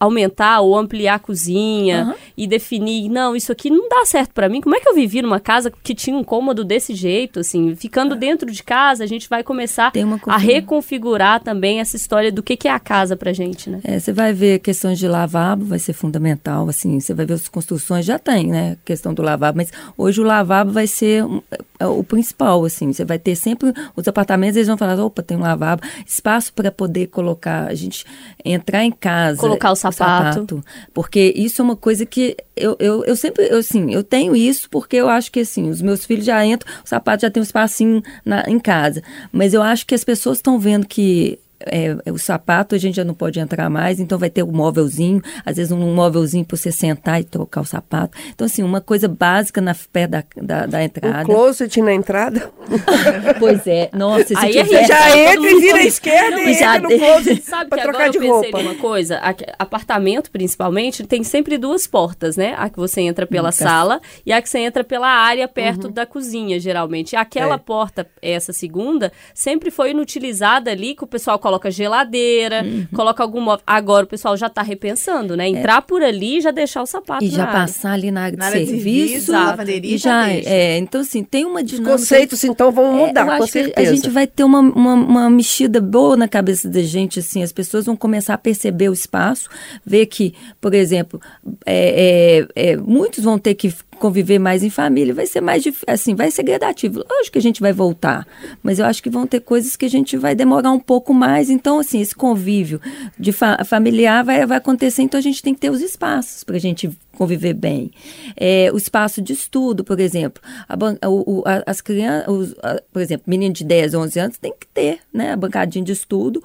aumentar 0.00 0.60
ou 0.60 0.74
ampliar 0.76 1.16
a 1.16 1.18
cozinha 1.18 2.04
Aham. 2.04 2.14
e 2.34 2.46
definir, 2.46 3.10
não, 3.10 3.36
isso 3.36 3.52
aqui 3.52 3.68
não 3.68 3.86
dá 3.86 4.02
certo 4.06 4.32
para 4.32 4.48
mim. 4.48 4.62
Como 4.62 4.74
é 4.74 4.80
que 4.80 4.88
eu 4.88 4.94
vivi 4.94 5.20
numa 5.20 5.38
casa 5.38 5.70
que 5.70 5.94
tinha 5.94 6.16
um 6.16 6.24
cômodo 6.24 6.64
desse 6.64 6.94
jeito, 6.94 7.40
assim, 7.40 7.76
ficando 7.76 8.16
dentro 8.16 8.50
de 8.50 8.62
casa, 8.62 9.04
a 9.04 9.06
gente 9.06 9.28
vai 9.28 9.42
começar 9.44 9.88
a 9.88 9.90
configura- 9.92 10.36
reconfigurar 10.38 11.40
também 11.42 11.80
essa 11.80 11.96
história 11.96 12.32
do 12.32 12.42
que, 12.42 12.56
que 12.56 12.66
é 12.66 12.70
a 12.70 12.80
casa 12.80 13.14
pra 13.14 13.32
gente, 13.34 13.68
né? 13.68 13.80
É, 13.84 13.98
você 14.00 14.10
vai 14.10 14.32
ver 14.32 14.60
questões 14.60 14.98
de 14.98 15.06
lavabo, 15.06 15.66
vai 15.66 15.78
ser 15.78 15.92
fundamental, 15.92 16.66
assim, 16.68 16.98
você 16.98 17.12
vai 17.12 17.26
ver 17.26 17.34
as 17.34 17.48
construções, 17.48 18.06
já 18.06 18.18
tem, 18.18 18.46
né, 18.46 18.78
questão 18.84 19.12
do 19.12 19.20
lavabo, 19.22 19.58
mas 19.58 19.70
hoje 19.98 20.18
o 20.20 20.24
lavabo 20.24 20.72
vai 20.72 20.86
ser 20.86 21.24
é, 21.50 21.58
o 21.86 22.04
principal, 22.04 22.64
assim, 22.64 22.92
você 22.92 23.04
vai 23.04 23.18
ter 23.18 23.34
sempre, 23.34 23.72
os 23.96 24.06
apartamentos, 24.06 24.56
eles 24.56 24.68
vão 24.68 24.78
falar, 24.78 25.02
opa, 25.04 25.22
tem 25.22 25.36
um 25.36 25.40
lavabo, 25.40 25.82
espaço 26.06 26.52
para 26.52 26.70
poder 26.70 27.08
colocar, 27.08 27.66
a 27.66 27.74
gente 27.74 28.04
entrar 28.44 28.84
em 28.84 28.92
casa. 28.92 29.40
Colocar 29.40 29.72
o 29.72 29.76
sapato. 29.76 30.62
Porque 30.94 31.32
isso 31.36 31.60
é 31.60 31.64
uma 31.64 31.76
coisa 31.76 32.06
que 32.06 32.20
que 32.20 32.36
eu, 32.54 32.76
eu, 32.78 33.04
eu 33.04 33.16
sempre, 33.16 33.46
eu, 33.46 33.58
assim, 33.58 33.92
eu 33.92 34.04
tenho 34.04 34.36
isso 34.36 34.68
porque 34.68 34.96
eu 34.96 35.08
acho 35.08 35.32
que, 35.32 35.40
assim, 35.40 35.70
os 35.70 35.80
meus 35.80 36.04
filhos 36.04 36.26
já 36.26 36.44
entram, 36.44 36.70
o 36.84 36.88
sapato 36.88 37.22
já 37.22 37.30
tem 37.30 37.40
um 37.40 37.44
espacinho 37.44 38.02
na, 38.24 38.44
em 38.46 38.58
casa. 38.58 39.02
Mas 39.32 39.54
eu 39.54 39.62
acho 39.62 39.86
que 39.86 39.94
as 39.94 40.04
pessoas 40.04 40.38
estão 40.38 40.58
vendo 40.58 40.86
que 40.86 41.38
é, 41.66 41.96
o 42.10 42.18
sapato 42.18 42.74
a 42.74 42.78
gente 42.78 42.96
já 42.96 43.04
não 43.04 43.14
pode 43.14 43.38
entrar 43.38 43.68
mais, 43.68 44.00
então 44.00 44.18
vai 44.18 44.30
ter 44.30 44.42
um 44.42 44.52
móvelzinho, 44.52 45.20
às 45.44 45.56
vezes 45.56 45.70
um 45.72 45.94
móvelzinho 45.94 46.44
para 46.44 46.56
você 46.56 46.72
sentar 46.72 47.20
e 47.20 47.24
trocar 47.24 47.60
o 47.60 47.64
sapato. 47.64 48.16
Então, 48.30 48.46
assim, 48.46 48.62
uma 48.62 48.80
coisa 48.80 49.08
básica 49.08 49.60
na 49.60 49.74
pé 49.92 50.06
da, 50.06 50.24
da, 50.36 50.66
da 50.66 50.82
entrada. 50.82 51.22
Um 51.22 51.24
closet 51.34 51.80
na 51.82 51.92
entrada. 51.92 52.50
pois 53.38 53.66
é, 53.66 53.90
nossa, 53.92 54.24
se 54.28 54.36
Aí 54.36 54.52
tiver... 54.52 54.86
já 54.86 55.18
entra 55.18 55.50
e 55.50 55.60
vira 55.60 55.78
à 55.78 55.82
esquerda 55.82 56.36
Não, 56.36 56.48
e 56.48 56.54
já 56.54 56.76
entra 56.76 56.88
no 56.88 56.98
closet 56.98 57.42
Sabe 57.44 57.70
que 57.70 57.82
trocar 57.82 58.10
de 58.10 58.16
eu 58.16 58.22
pensei 58.22 58.50
roupa. 58.50 58.62
numa 58.62 58.74
coisa? 58.76 59.20
Apartamento, 59.58 60.30
principalmente, 60.30 61.06
tem 61.06 61.22
sempre 61.22 61.58
duas 61.58 61.86
portas, 61.86 62.36
né? 62.36 62.54
A 62.56 62.68
que 62.70 62.76
você 62.78 63.00
entra 63.02 63.26
pela 63.26 63.48
Nunca. 63.50 63.52
sala 63.64 64.00
e 64.24 64.32
a 64.32 64.40
que 64.40 64.48
você 64.48 64.58
entra 64.60 64.82
pela 64.84 65.08
área 65.08 65.46
perto 65.46 65.88
da 65.88 66.06
cozinha, 66.06 66.58
geralmente. 66.58 67.12
E 67.12 67.16
aquela 67.16 67.56
É. 67.56 67.58
porta, 67.58 68.06
essa 68.22 68.52
segunda, 68.52 69.12
sempre 69.34 69.70
foi 69.70 69.90
inutilizada 69.90 70.70
ali, 70.70 70.94
que 70.94 71.04
o 71.04 71.06
pessoal 71.06 71.38
coloca 71.38 71.49
geladeira, 71.70 72.64
coloca 72.94 73.22
algum 73.22 73.40
móvel. 73.40 73.62
Agora 73.66 74.04
o 74.04 74.08
pessoal 74.08 74.36
já 74.36 74.48
tá 74.48 74.62
repensando, 74.62 75.36
né? 75.36 75.48
Entrar 75.48 75.82
por 75.82 76.02
ali 76.02 76.38
e 76.38 76.40
já 76.40 76.50
deixar 76.50 76.82
o 76.82 76.86
sapato 76.86 77.24
E 77.24 77.28
já 77.28 77.44
área. 77.44 77.60
passar 77.60 77.92
ali 77.92 78.10
na 78.10 78.22
área 78.22 78.32
de 78.32 78.38
Na 78.38 78.46
área 78.46 78.60
de 78.60 78.66
serviço. 78.66 79.32
lavanderia, 79.32 79.94
e 79.94 79.98
já 79.98 80.10
já, 80.22 80.32
deixa. 80.32 80.48
é, 80.50 80.78
então 80.78 81.00
assim, 81.00 81.22
tem 81.24 81.44
uma 81.44 81.60
Os 81.60 81.66
dinâmica. 81.66 81.92
conceitos, 81.92 82.44
então, 82.44 82.70
vão 82.70 82.98
É, 83.00 83.06
mudar, 83.08 83.20
eu 83.22 83.26
com 83.26 83.32
acho 83.32 83.46
que 83.46 83.52
certeza. 83.64 83.90
a 83.90 83.94
gente 83.94 84.10
vai 84.10 84.26
ter 84.26 84.44
uma, 84.44 84.60
uma, 84.60 84.94
uma 84.94 85.30
mexida 85.30 85.80
boa 85.80 86.16
na 86.16 86.28
cabeça 86.28 86.68
da 86.68 86.82
gente, 86.82 87.18
assim, 87.18 87.42
as 87.42 87.52
pessoas 87.52 87.86
vão 87.86 87.96
começar 87.96 88.34
a 88.34 88.38
perceber 88.38 88.88
o 88.88 88.92
espaço, 88.92 89.48
ver 89.84 90.06
que, 90.06 90.34
por 90.60 90.74
exemplo, 90.74 91.20
é, 91.66 92.46
é, 92.54 92.70
é, 92.72 92.76
muitos 92.76 93.24
vão 93.24 93.38
ter 93.38 93.54
que 93.54 93.72
conviver 94.00 94.38
mais 94.38 94.62
em 94.64 94.70
família, 94.70 95.14
vai 95.14 95.26
ser 95.26 95.40
mais 95.40 95.62
difícil, 95.62 95.86
assim, 95.88 96.14
vai 96.14 96.30
ser 96.30 96.42
gradativo. 96.42 97.04
Lógico 97.08 97.32
que 97.34 97.38
a 97.38 97.42
gente 97.42 97.60
vai 97.60 97.72
voltar, 97.72 98.26
mas 98.62 98.78
eu 98.78 98.86
acho 98.86 99.02
que 99.02 99.10
vão 99.10 99.26
ter 99.26 99.40
coisas 99.40 99.76
que 99.76 99.84
a 99.84 99.90
gente 99.90 100.16
vai 100.16 100.34
demorar 100.34 100.72
um 100.72 100.80
pouco 100.80 101.14
mais, 101.14 101.50
então, 101.50 101.78
assim, 101.78 102.00
esse 102.00 102.14
convívio 102.14 102.80
de 103.18 103.30
fa- 103.30 103.62
familiar 103.64 104.24
vai, 104.24 104.44
vai 104.46 104.58
acontecer, 104.58 105.02
então 105.02 105.18
a 105.18 105.22
gente 105.22 105.42
tem 105.42 105.54
que 105.54 105.60
ter 105.60 105.70
os 105.70 105.80
espaços 105.80 106.42
para 106.42 106.56
a 106.56 106.60
gente 106.60 106.90
conviver 107.20 107.52
bem. 107.52 107.90
É, 108.34 108.70
o 108.72 108.78
espaço 108.78 109.20
de 109.20 109.34
estudo, 109.34 109.84
por 109.84 110.00
exemplo. 110.00 110.42
A 110.66 111.06
o- 111.06 111.42
a- 111.44 111.62
as 111.66 111.82
crianças, 111.82 112.54
por 112.90 113.02
exemplo, 113.02 113.24
menino 113.26 113.52
de 113.52 113.62
10, 113.62 113.92
11 113.92 114.18
anos 114.18 114.38
tem 114.38 114.54
que 114.58 114.66
ter 114.66 115.00
né, 115.12 115.32
a 115.32 115.36
bancadinha 115.36 115.84
de 115.84 115.92
estudo 115.92 116.42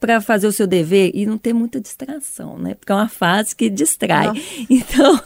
para 0.00 0.20
fazer 0.20 0.48
o 0.48 0.52
seu 0.52 0.66
dever 0.66 1.12
e 1.14 1.24
não 1.24 1.38
ter 1.38 1.52
muita 1.52 1.80
distração, 1.80 2.58
né? 2.58 2.74
Porque 2.74 2.90
é 2.90 2.94
uma 2.96 3.08
fase 3.08 3.54
que 3.54 3.70
distrai. 3.70 4.32
Então, 4.68 5.20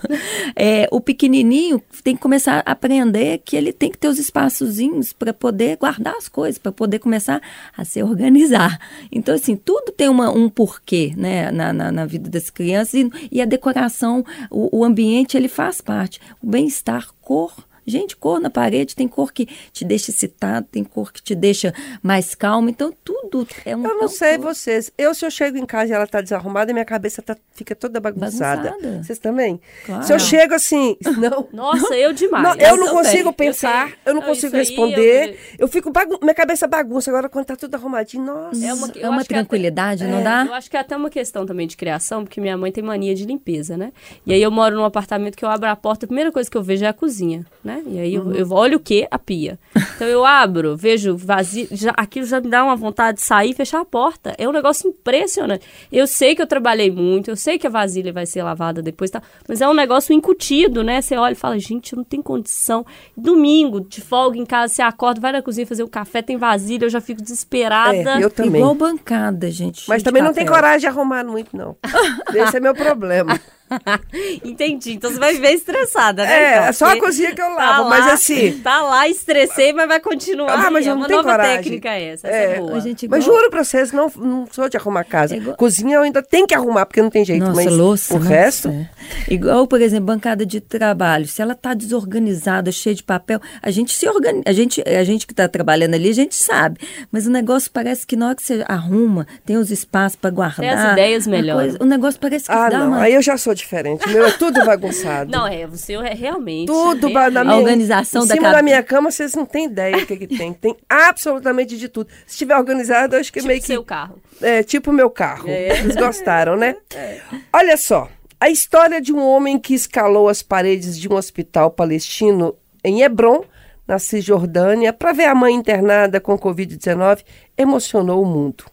é, 0.54 0.88
o 0.90 1.00
pequenininho 1.00 1.80
tem 2.04 2.14
que 2.16 2.20
começar 2.20 2.62
a 2.66 2.72
aprender 2.72 3.38
que 3.44 3.56
ele 3.56 3.72
tem 3.72 3.90
que 3.90 3.96
ter 3.98 4.08
os 4.08 4.18
espaçozinhos 4.18 5.12
para 5.12 5.32
poder 5.32 5.76
guardar 5.76 6.14
as 6.16 6.28
coisas, 6.28 6.58
para 6.58 6.72
poder 6.72 6.98
começar 6.98 7.40
a 7.76 7.84
se 7.84 8.02
organizar. 8.02 8.78
Então, 9.10 9.34
assim, 9.34 9.56
tudo 9.56 9.92
tem 9.92 10.08
uma, 10.08 10.30
um 10.30 10.48
porquê 10.50 11.14
né, 11.16 11.50
na, 11.50 11.72
na, 11.72 11.92
na 11.92 12.04
vida 12.06 12.28
das 12.28 12.50
crianças 12.50 12.94
e, 12.94 13.10
e 13.30 13.40
a 13.40 13.44
decoração, 13.44 14.24
o, 14.50 14.65
o 14.72 14.84
ambiente, 14.84 15.36
ele 15.36 15.48
faz 15.48 15.80
parte. 15.80 16.20
O 16.42 16.46
bem-estar, 16.46 17.08
cor. 17.20 17.66
Gente, 17.86 18.16
cor 18.16 18.40
na 18.40 18.50
parede, 18.50 18.96
tem 18.96 19.06
cor 19.06 19.32
que 19.32 19.46
te 19.72 19.84
deixa 19.84 20.10
excitado, 20.10 20.66
tem 20.70 20.82
cor 20.82 21.12
que 21.12 21.22
te 21.22 21.34
deixa 21.34 21.72
mais 22.02 22.34
calmo. 22.34 22.68
Então, 22.68 22.92
tudo 23.04 23.46
é 23.64 23.76
um. 23.76 23.84
Eu 23.84 23.90
é 23.92 23.94
não 23.94 24.08
sei 24.08 24.32
todo. 24.38 24.42
vocês. 24.44 24.90
Eu, 24.98 25.14
se 25.14 25.24
eu 25.24 25.30
chego 25.30 25.56
em 25.56 25.64
casa 25.66 25.92
e 25.92 25.94
ela 25.94 26.06
tá 26.06 26.20
desarrumada, 26.20 26.72
minha 26.72 26.84
cabeça 26.84 27.22
tá- 27.22 27.36
fica 27.52 27.74
toda 27.74 28.00
bagunçada. 28.00 28.70
Bagunçada. 28.70 29.02
Vocês 29.02 29.18
também? 29.18 29.60
Claro. 29.84 30.02
Se 30.04 30.12
eu 30.12 30.18
chego 30.18 30.54
assim, 30.54 30.96
não. 31.18 31.48
Nossa, 31.52 31.94
eu 31.96 32.12
demais. 32.12 32.42
Não, 32.44 32.54
eu 32.66 32.76
não 32.76 32.86
também. 32.86 33.02
consigo 33.04 33.28
Eu 33.28 33.32
pensar, 33.32 33.86
sei. 33.88 33.96
eu 34.06 34.14
não 34.14 34.20
Não, 34.22 34.28
consigo 34.28 34.56
isso 34.56 34.56
aí 34.56 34.76
responder. 34.76 35.38
Eu, 35.58 35.68
fico 35.68 35.90
bagun 35.90 36.16
minha 36.22 36.34
cabeça 36.34 36.66
bagunça 36.66 37.10
agora 37.10 37.28
quando 37.28 37.44
tá 37.46 37.56
tudo 37.56 37.74
arrumadinho. 37.74 38.24
Nossa. 38.24 38.64
É 38.66 38.74
uma, 38.74 38.88
É 38.88 38.90
eu 39.04 39.10
uma 39.10 39.18
acho 39.20 39.28
que 39.28 39.34
até- 39.34 39.42
tranquilidade, 39.42 40.04
não 40.06 40.18
É, 40.18 40.22
dá? 40.22 40.44
Eu 40.46 40.54
acho 40.54 40.70
que 40.70 40.76
é 40.76 40.80
até 40.80 40.96
uma 40.96 41.10
questão 41.10 41.46
também 41.46 41.66
de 41.66 41.76
criação, 41.76 42.24
porque 42.24 42.40
minha 42.40 42.56
mãe 42.56 42.72
tem 42.72 42.82
mania 42.82 43.14
de 43.14 43.24
limpeza, 43.24 43.76
né? 43.76 43.92
E 44.26 44.32
aí 44.32 44.42
eu 44.42 44.50
moro 44.50 44.74
num 44.76 44.84
apartamento 44.84 45.36
que 45.36 45.44
eu 45.44 45.48
abro 45.48 45.68
a 45.68 45.76
porta, 45.76 46.06
a 46.06 46.08
primeira 46.08 46.32
coisa 46.32 46.50
que 46.50 46.56
eu 46.56 46.62
vejo 46.62 46.84
é 46.84 46.88
a 46.88 46.92
cozinha, 46.92 47.44
né? 47.62 47.75
E 47.86 47.98
aí 47.98 48.14
eu, 48.14 48.32
eu 48.32 48.50
olho 48.52 48.78
o 48.78 48.80
quê? 48.80 49.06
A 49.10 49.18
pia. 49.18 49.58
Então 49.96 50.06
eu 50.06 50.24
abro, 50.24 50.76
vejo 50.76 51.16
vazio, 51.16 51.68
já, 51.70 51.92
aquilo 51.96 52.26
já 52.26 52.40
me 52.40 52.48
dá 52.48 52.64
uma 52.64 52.76
vontade 52.76 53.18
de 53.18 53.24
sair 53.24 53.50
e 53.50 53.54
fechar 53.54 53.80
a 53.80 53.84
porta. 53.84 54.34
É 54.38 54.48
um 54.48 54.52
negócio 54.52 54.88
impressionante. 54.88 55.66
Eu 55.90 56.06
sei 56.06 56.34
que 56.34 56.42
eu 56.42 56.46
trabalhei 56.46 56.90
muito, 56.90 57.30
eu 57.30 57.36
sei 57.36 57.58
que 57.58 57.66
a 57.66 57.70
vasilha 57.70 58.12
vai 58.12 58.26
ser 58.26 58.42
lavada 58.42 58.82
depois, 58.82 59.10
tá? 59.10 59.22
Mas 59.48 59.60
é 59.60 59.68
um 59.68 59.74
negócio 59.74 60.12
incutido, 60.12 60.82
né? 60.82 61.00
Você 61.00 61.16
olha 61.16 61.32
e 61.32 61.36
fala, 61.36 61.58
gente, 61.58 61.92
eu 61.92 61.96
não 61.98 62.04
tenho 62.04 62.22
condição. 62.22 62.84
Domingo, 63.16 63.80
de 63.80 64.00
folga 64.00 64.38
em 64.38 64.46
casa, 64.46 64.74
você 64.74 64.82
acorda, 64.82 65.20
vai 65.20 65.32
na 65.32 65.42
cozinha 65.42 65.66
fazer 65.66 65.82
um 65.82 65.88
café, 65.88 66.22
tem 66.22 66.36
vasilha, 66.36 66.84
eu 66.84 66.90
já 66.90 67.00
fico 67.00 67.22
desesperada. 67.22 68.18
É, 68.18 68.22
eu 68.22 68.30
também. 68.30 68.60
Igual 68.60 68.74
bancada, 68.74 69.50
gente. 69.50 69.88
Mas 69.88 70.02
também 70.02 70.22
não 70.22 70.32
tem 70.32 70.46
coragem 70.46 70.80
de 70.80 70.86
arrumar 70.86 71.24
muito, 71.24 71.56
não. 71.56 71.76
Esse 72.34 72.56
é 72.56 72.60
meu 72.60 72.74
problema. 72.74 73.38
Entendi. 74.44 74.92
Então 74.92 75.10
você 75.10 75.18
vai 75.18 75.34
viver 75.34 75.52
estressada, 75.52 76.24
né? 76.24 76.32
É, 76.32 76.50
então, 76.56 76.64
é 76.68 76.72
só 76.72 76.86
a 76.86 76.98
cozinha 76.98 77.34
que 77.34 77.40
eu 77.40 77.46
tá 77.46 77.54
lavo, 77.54 77.88
mas 77.90 78.06
lá- 78.06 78.12
assim. 78.12 78.58
Tá 78.62 78.82
lá, 78.82 79.08
estressei, 79.08 79.72
mas 79.72 79.88
vai 79.88 80.00
continuar. 80.00 80.66
Ah, 80.66 80.70
mas 80.70 80.86
é 80.86 80.90
eu 80.90 80.94
não 80.94 81.02
uma 81.02 81.08
tenho 81.08 81.22
nova 81.22 81.30
coragem. 81.32 81.56
técnica 81.62 81.90
essa. 81.90 82.26
Essa 82.28 82.36
é, 82.36 82.56
É, 82.56 82.58
boa. 82.60 82.76
A 82.76 82.80
gente 82.80 83.08
Mas 83.08 83.24
igual- 83.24 83.38
juro 83.38 83.50
pra 83.50 83.64
vocês, 83.64 83.92
não, 83.92 84.10
não 84.16 84.46
sou 84.50 84.68
de 84.68 84.76
arrumar 84.76 85.04
casa. 85.04 85.34
É 85.34 85.38
igual- 85.38 85.56
Cozinha 85.56 85.96
eu 85.96 86.02
ainda 86.02 86.22
tenho 86.22 86.46
que 86.46 86.54
arrumar, 86.54 86.86
porque 86.86 87.02
não 87.02 87.10
tem 87.10 87.24
jeito. 87.24 87.40
Nossa, 87.44 87.54
mas 87.64 87.72
louça. 87.72 88.14
o 88.14 88.18
nossa, 88.18 88.28
resto. 88.30 88.68
é. 88.68 88.88
Igual, 89.28 89.66
por 89.66 89.80
exemplo, 89.80 90.06
bancada 90.06 90.44
de 90.46 90.60
trabalho. 90.60 91.26
Se 91.26 91.42
ela 91.42 91.52
está 91.52 91.74
desorganizada, 91.74 92.70
cheia 92.72 92.94
de 92.94 93.02
papel, 93.02 93.40
a 93.62 93.70
gente 93.70 93.92
se 93.92 94.08
organiza. 94.08 94.42
A 94.46 94.52
gente, 94.52 94.82
a 94.86 95.04
gente 95.04 95.26
que 95.26 95.32
está 95.32 95.48
trabalhando 95.48 95.94
ali, 95.94 96.10
a 96.10 96.14
gente 96.14 96.34
sabe. 96.34 96.78
Mas 97.10 97.26
o 97.26 97.30
negócio 97.30 97.70
parece 97.70 98.06
que 98.06 98.16
na 98.16 98.26
hora 98.28 98.36
que 98.36 98.42
você 98.42 98.64
arruma, 98.68 99.26
tem 99.44 99.56
os 99.56 99.70
espaços 99.70 100.16
para 100.16 100.30
guardar. 100.30 100.56
Tem 100.56 100.70
as 100.70 100.92
ideias 100.92 101.26
a 101.26 101.30
melhoram. 101.30 101.60
coisa- 101.60 101.78
o 101.80 101.84
negócio 101.86 102.20
parece 102.20 102.46
que 102.46 102.52
Ah, 102.52 102.68
dá 102.68 102.78
não. 102.78 102.88
uma. 102.88 103.00
Aí 103.02 103.14
eu 103.14 103.22
já 103.22 103.36
sou 103.36 103.54
diferente. 103.56 104.08
Meu 104.08 104.26
é 104.26 104.30
tudo 104.32 104.64
bagunçado. 104.64 105.30
Não, 105.30 105.46
é, 105.46 105.66
você 105.66 105.94
é 105.94 106.14
realmente. 106.14 106.66
Tudo 106.66 107.10
ba- 107.12 107.30
na 107.30 107.42
minha, 107.44 107.56
organização 107.56 108.24
em 108.24 108.28
da 108.28 108.34
cima 108.34 108.50
da 108.52 108.62
minha 108.62 108.82
cama, 108.82 109.10
vocês 109.10 109.34
não 109.34 109.44
têm 109.44 109.66
ideia 109.66 109.96
do 109.98 110.06
que, 110.06 110.16
que 110.16 110.26
tem. 110.28 110.52
Tem 110.52 110.76
absolutamente 110.88 111.76
de 111.76 111.88
tudo. 111.88 112.08
Se 112.26 112.32
estiver 112.34 112.56
organizado, 112.56 113.16
eu 113.16 113.20
acho 113.20 113.32
que 113.32 113.40
Tipo 113.40 113.48
meio 113.48 113.60
que. 113.60 113.66
seu 113.66 113.82
carro. 113.82 114.18
É, 114.40 114.62
tipo 114.62 114.92
meu 114.92 115.10
carro. 115.10 115.48
É. 115.48 115.76
Vocês 115.82 115.96
gostaram, 115.96 116.56
né? 116.56 116.76
Olha 117.52 117.76
só. 117.76 118.08
A 118.38 118.50
história 118.50 119.00
de 119.00 119.12
um 119.12 119.24
homem 119.26 119.58
que 119.58 119.72
escalou 119.74 120.28
as 120.28 120.42
paredes 120.42 120.98
de 120.98 121.08
um 121.08 121.14
hospital 121.14 121.70
palestino 121.70 122.54
em 122.84 123.00
Hebron, 123.02 123.42
na 123.88 123.98
Cisjordânia, 123.98 124.92
para 124.92 125.12
ver 125.12 125.24
a 125.24 125.34
mãe 125.34 125.54
internada 125.54 126.20
com 126.20 126.36
Covid-19, 126.38 127.20
emocionou 127.56 128.22
o 128.22 128.26
mundo. 128.26 128.64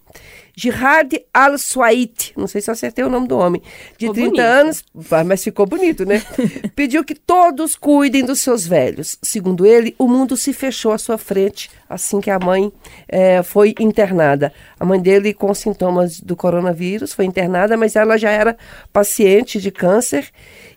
Jihad 0.56 1.14
al-Swait, 1.34 2.32
não 2.38 2.46
sei 2.46 2.62
se 2.62 2.70
eu 2.70 2.74
acertei 2.74 3.04
o 3.04 3.10
nome 3.10 3.28
do 3.28 3.38
homem, 3.38 3.62
de 3.98 4.08
Ficou 4.08 4.14
30 4.14 4.30
bonito. 4.30 4.42
anos, 4.42 4.84
mas 5.26 5.44
ficou 5.44 5.66
bonito, 5.66 6.06
né? 6.06 6.22
Pediu 6.76 7.04
que 7.04 7.16
todos 7.16 7.76
cuidem 7.76 8.24
dos 8.24 8.40
seus 8.40 8.66
velhos. 8.66 9.18
Segundo 9.22 9.66
ele, 9.66 9.96
o 9.98 10.08
mundo 10.08 10.38
se 10.38 10.54
fechou 10.54 10.92
à 10.92 10.98
sua 10.98 11.18
frente 11.18 11.72
assim 11.90 12.22
que 12.22 12.30
a 12.30 12.40
mãe 12.40 12.72
eh, 13.08 13.42
foi 13.44 13.74
internada. 13.80 14.54
A 14.80 14.86
mãe 14.86 15.00
dele, 15.00 15.34
com 15.34 15.54
sintomas 15.54 16.20
do 16.20 16.36
coronavírus, 16.36 17.14
foi 17.14 17.26
internada, 17.26 17.76
mas 17.76 17.96
ela 17.96 18.18
já 18.18 18.30
era 18.30 18.58
paciente 18.92 19.60
de 19.60 19.72
câncer 19.72 20.30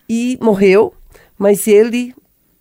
e 0.09 0.39
morreu. 0.41 0.95
Mas 1.39 1.67
ele 1.67 2.15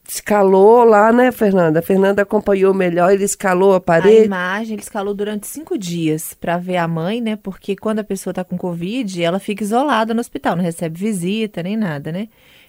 escalou 0.07 0.83
lá, 0.83 1.11
né, 1.11 1.31
Fernanda? 1.31 1.79
A 1.79 1.81
Fernanda 1.81 2.21
acompanhou 2.21 2.73
melhor, 2.73 3.11
ele 3.11 3.23
escalou 3.23 3.73
a 3.73 3.77
A 3.77 3.81
parede. 3.81 4.25
imagem 4.25 4.73
ele 4.73 4.81
escalou 4.81 5.13
durante 5.13 5.47
cinco 5.47 5.77
dias 5.77 6.33
para 6.33 6.57
ver 6.57 6.77
a 6.77 6.87
mãe, 6.87 7.21
né? 7.21 7.35
Porque 7.35 7.75
quando 7.75 7.99
a 7.99 8.03
pessoa 8.03 8.33
tá 8.33 8.43
com 8.43 8.57
Covid, 8.57 9.23
ela 9.23 9.39
fica 9.39 9.63
isolada 9.63 10.13
no 10.13 10.19
hospital, 10.19 10.55
não 10.55 10.63
recebe 10.63 10.99
visita 10.99 11.63
nem 11.63 11.75
nada, 11.77 12.11
né? 12.11 12.27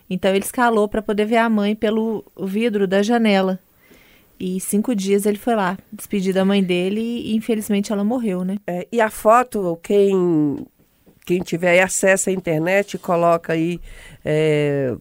Então 0.08 0.30
ele 0.30 0.44
escalou 0.44 0.88
para 0.88 1.02
poder 1.02 1.24
ver 1.24 1.38
a 1.38 1.48
mãe 1.48 1.74
pelo 1.74 2.24
vidro 2.40 2.86
da 2.86 3.02
janela. 3.02 3.58
E 4.38 4.60
cinco 4.60 4.94
dias 4.94 5.24
ele 5.24 5.38
foi 5.38 5.54
lá, 5.54 5.78
despedir 5.90 6.34
da 6.34 6.44
mãe 6.44 6.62
dele 6.62 7.00
e 7.00 7.34
infelizmente 7.34 7.90
ela 7.92 8.04
morreu, 8.04 8.44
né? 8.44 8.56
É, 8.66 8.86
e 8.92 9.00
a 9.00 9.08
foto, 9.08 9.78
quem, 9.82 10.66
quem 11.24 11.40
tiver 11.40 11.70
aí 11.70 11.80
acesso 11.80 12.28
à 12.28 12.32
internet, 12.32 12.98
coloca 12.98 13.54
aí 13.54 13.80
é, 14.24 14.94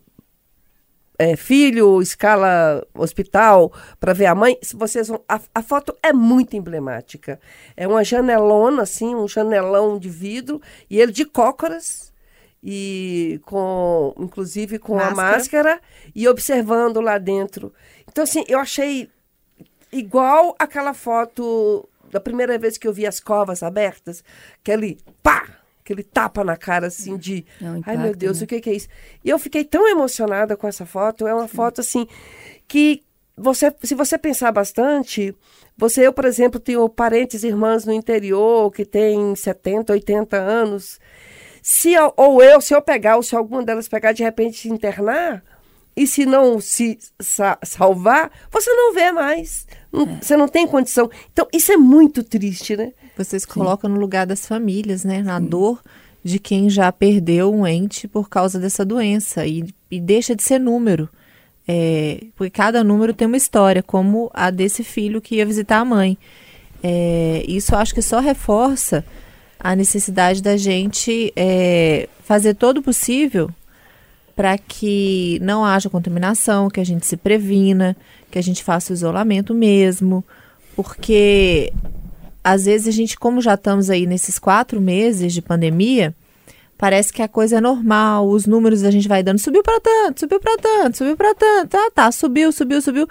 é, 1.18 1.36
filho, 1.36 2.02
escala 2.02 2.86
hospital, 2.94 3.72
para 4.00 4.14
ver 4.14 4.26
a 4.26 4.36
mãe. 4.36 4.58
Se 4.62 4.76
vocês 4.76 5.08
vão, 5.08 5.22
a, 5.28 5.40
a 5.54 5.62
foto 5.62 5.96
é 6.04 6.12
muito 6.12 6.56
emblemática. 6.56 7.40
É 7.76 7.88
uma 7.88 8.04
janelona, 8.04 8.84
assim, 8.84 9.16
um 9.16 9.28
janelão 9.28 9.98
de 9.98 10.10
vidro, 10.10 10.62
e 10.90 11.00
ele 11.00 11.12
de 11.12 11.26
cócoras. 11.26 12.14
E 12.68 13.40
com, 13.44 14.16
inclusive 14.18 14.80
com 14.80 14.96
a 14.96 15.12
Máscara. 15.12 15.32
máscara 15.38 15.82
e 16.16 16.28
observando 16.28 17.00
lá 17.00 17.20
dentro. 17.20 17.72
Então, 18.10 18.24
assim, 18.24 18.44
eu 18.48 18.58
achei 18.58 19.08
igual 19.92 20.56
aquela 20.58 20.96
foto 20.96 21.88
da 22.12 22.20
primeira 22.20 22.58
vez 22.58 22.78
que 22.78 22.88
eu 22.88 22.94
vi 22.94 23.06
as 23.06 23.20
covas 23.20 23.62
abertas, 23.62 24.24
que 24.64 24.72
ali, 24.72 24.98
pá, 25.22 25.48
aquele 25.86 26.04
tapa 26.04 26.44
na 26.44 26.58
cara, 26.58 26.88
assim, 26.88 27.16
de. 27.16 27.46
É 27.62 27.66
um 27.66 27.82
Ai, 27.86 27.96
meu 27.96 28.08
impacto, 28.08 28.18
Deus, 28.18 28.40
né? 28.40 28.44
o 28.44 28.48
que, 28.48 28.60
que 28.60 28.70
é 28.72 28.74
isso? 28.74 28.88
E 29.24 29.30
eu 29.30 29.38
fiquei 29.38 29.64
tão 29.64 29.88
emocionada 29.88 30.58
com 30.58 30.68
essa 30.68 30.84
foto. 30.86 31.28
É 31.28 31.34
uma 31.34 31.48
foto, 31.48 31.80
assim, 31.80 32.08
que 32.68 33.04
você, 33.38 33.72
se 33.84 33.94
você 33.94 34.18
pensar 34.18 34.52
bastante, 34.52 35.36
você, 35.78 36.08
eu, 36.08 36.12
por 36.12 36.26
exemplo, 36.26 36.60
tenho 36.60 36.90
parentes 36.90 37.44
e 37.44 37.48
irmãs 37.48 37.86
no 37.86 37.94
interior 37.94 38.72
que 38.72 38.84
têm 38.84 39.36
70, 39.36 39.94
80 39.94 40.38
anos. 40.38 41.00
Se 41.62 41.94
eu- 41.94 42.14
ou 42.18 42.42
eu, 42.42 42.60
se 42.62 42.74
eu 42.74 42.82
pegar, 42.82 43.18
ou 43.18 43.24
se 43.24 43.36
alguma 43.36 43.64
delas 43.64 43.88
pegar, 43.88 44.12
de 44.12 44.24
repente 44.24 44.58
se 44.58 44.70
internar, 44.70 45.44
e 45.96 46.06
se 46.08 46.26
não 46.26 46.60
se 46.60 46.98
sa- 47.20 47.58
salvar, 47.64 48.30
você 48.52 48.70
não 48.74 48.94
vê 48.94 49.12
mais. 49.12 49.66
Não- 49.92 50.18
Você 50.22 50.36
não 50.36 50.48
tem 50.48 50.68
condição. 50.68 51.10
Então, 51.32 51.48
isso 51.54 51.72
é 51.72 51.78
muito 51.78 52.22
triste, 52.24 52.76
né? 52.76 52.92
Você 53.18 53.40
se 53.40 53.48
coloca 53.48 53.88
no 53.88 53.98
lugar 54.00 54.26
das 54.26 54.46
famílias, 54.46 55.06
né? 55.06 55.22
Na 55.24 55.40
dor 55.40 55.82
de 56.24 56.38
quem 56.40 56.70
já 56.70 56.92
perdeu 56.92 57.54
um 57.54 57.66
ente 57.66 58.08
por 58.08 58.28
causa 58.28 58.60
dessa 58.60 58.84
doença. 58.84 59.46
E, 59.46 59.66
e 59.90 60.02
deixa 60.02 60.36
de 60.36 60.44
ser 60.44 60.60
número. 60.60 61.08
É, 61.68 62.20
porque 62.36 62.50
cada 62.52 62.84
número 62.84 63.14
tem 63.14 63.26
uma 63.28 63.38
história, 63.38 63.82
como 63.82 64.30
a 64.34 64.50
desse 64.52 64.84
filho 64.84 65.22
que 65.22 65.36
ia 65.36 65.46
visitar 65.46 65.78
a 65.80 65.86
mãe. 65.86 66.18
É, 66.84 67.44
isso 67.48 67.76
acho 67.76 67.94
que 67.96 68.02
só 68.02 68.20
reforça 68.20 69.04
a 69.60 69.76
necessidade 69.76 70.42
da 70.44 70.58
gente 70.58 71.32
é, 71.36 72.08
fazer 72.24 72.54
todo 72.56 72.80
o 72.80 72.84
possível 72.84 73.50
para 74.36 74.58
que 74.58 75.40
não 75.42 75.64
haja 75.64 75.90
contaminação, 75.90 76.70
que 76.70 76.80
a 76.80 76.84
gente 76.84 77.06
se 77.06 77.16
previna, 77.16 77.96
que 78.30 78.38
a 78.38 78.44
gente 78.44 78.64
faça 78.64 78.92
o 78.92 78.96
isolamento 78.96 79.54
mesmo, 79.54 80.24
porque 80.76 81.72
às 82.44 82.66
vezes 82.66 82.88
a 82.88 82.92
gente, 82.92 83.18
como 83.18 83.42
já 83.42 83.54
estamos 83.54 83.90
aí 83.90 84.06
nesses 84.06 84.38
quatro 84.38 84.82
meses 84.82 85.34
de 85.34 85.42
pandemia, 85.42 86.14
parece 86.78 87.14
que 87.14 87.22
a 87.22 87.28
coisa 87.28 87.58
é 87.58 87.62
normal, 87.62 88.28
os 88.28 88.46
números 88.46 88.84
a 88.84 88.92
gente 88.92 89.08
vai 89.08 89.24
dando, 89.24 89.40
subiu 89.40 89.64
para 89.64 89.80
tanto, 89.80 90.20
subiu 90.20 90.40
para 90.40 90.58
tanto, 90.58 90.98
subiu 90.98 91.16
para 91.16 91.34
tanto, 91.34 91.70
tá, 91.70 91.92
tá, 91.94 92.12
subiu, 92.12 92.52
subiu, 92.52 92.82
subiu, 92.82 93.08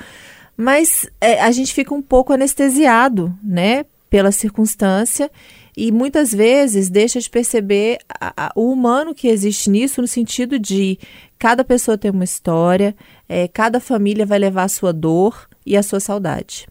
mas 0.57 1.09
é, 1.21 1.41
a 1.41 1.51
gente 1.51 1.73
fica 1.73 1.95
um 1.95 2.03
pouco 2.03 2.33
anestesiado, 2.33 3.35
né, 3.43 3.87
pela 4.11 4.31
circunstância 4.31 5.31
e 5.77 5.91
muitas 5.91 6.33
vezes 6.33 6.89
deixa 6.89 7.19
de 7.21 7.29
perceber 7.29 7.99
a- 8.09 8.47
a- 8.47 8.53
o 8.55 8.71
humano 8.71 9.15
que 9.15 9.29
existe 9.29 9.69
nisso, 9.71 10.01
no 10.01 10.07
sentido 10.09 10.59
de 10.59 10.99
cada 11.39 11.65
pessoa 11.65 11.99
tem 11.99 12.11
uma 12.11 12.25
história, 12.25 12.95
é, 13.29 13.49
cada 13.49 13.81
família 13.81 14.25
vai 14.25 14.39
levar 14.39 14.65
a 14.65 14.69
sua 14.69 14.93
dor 14.93 15.49
e 15.67 15.77
a 15.77 15.83
sua 15.83 16.01
saudade. 16.01 16.67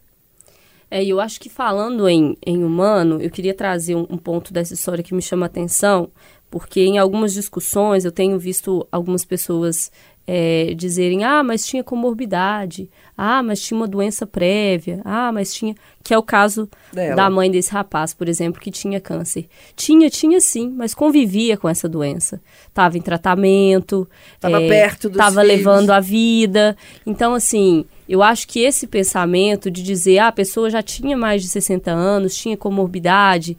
É, 0.90 1.04
eu 1.04 1.20
acho 1.20 1.40
que 1.40 1.48
falando 1.48 2.08
em, 2.08 2.36
em 2.46 2.62
humano, 2.62 3.20
eu 3.20 3.30
queria 3.30 3.54
trazer 3.54 3.94
um, 3.96 4.06
um 4.08 4.16
ponto 4.16 4.52
dessa 4.52 4.74
história 4.74 5.02
que 5.02 5.14
me 5.14 5.22
chama 5.22 5.46
a 5.46 5.48
atenção, 5.48 6.08
porque 6.50 6.80
em 6.82 6.98
algumas 6.98 7.34
discussões 7.34 8.04
eu 8.04 8.12
tenho 8.12 8.38
visto 8.38 8.86
algumas 8.92 9.24
pessoas 9.24 9.90
é, 10.26 10.72
dizerem, 10.74 11.22
ah, 11.22 11.42
mas 11.42 11.66
tinha 11.66 11.84
comorbidade, 11.84 12.88
ah, 13.16 13.42
mas 13.42 13.60
tinha 13.60 13.76
uma 13.76 13.86
doença 13.86 14.26
prévia, 14.26 15.00
ah, 15.04 15.30
mas 15.30 15.52
tinha. 15.52 15.74
Que 16.02 16.12
é 16.12 16.18
o 16.18 16.22
caso 16.22 16.68
Dela. 16.92 17.16
da 17.16 17.30
mãe 17.30 17.50
desse 17.50 17.70
rapaz, 17.70 18.12
por 18.12 18.28
exemplo, 18.28 18.60
que 18.60 18.70
tinha 18.70 19.00
câncer. 19.00 19.46
Tinha, 19.74 20.10
tinha 20.10 20.38
sim, 20.40 20.72
mas 20.76 20.94
convivia 20.94 21.56
com 21.56 21.68
essa 21.68 21.88
doença. 21.88 22.40
Estava 22.68 22.98
em 22.98 23.00
tratamento. 23.00 24.08
Tava 24.38 24.58
perto 24.60 25.08
dos 25.08 25.18
Estava 25.18 25.40
levando 25.40 25.90
a 25.90 26.00
vida. 26.00 26.76
Então, 27.06 27.32
assim, 27.34 27.86
eu 28.08 28.22
acho 28.22 28.46
que 28.46 28.60
esse 28.60 28.86
pensamento 28.86 29.70
de 29.70 29.82
dizer, 29.82 30.18
ah, 30.18 30.28
a 30.28 30.32
pessoa 30.32 30.68
já 30.68 30.82
tinha 30.82 31.16
mais 31.16 31.42
de 31.42 31.48
60 31.48 31.90
anos, 31.90 32.36
tinha 32.36 32.56
comorbidade, 32.56 33.56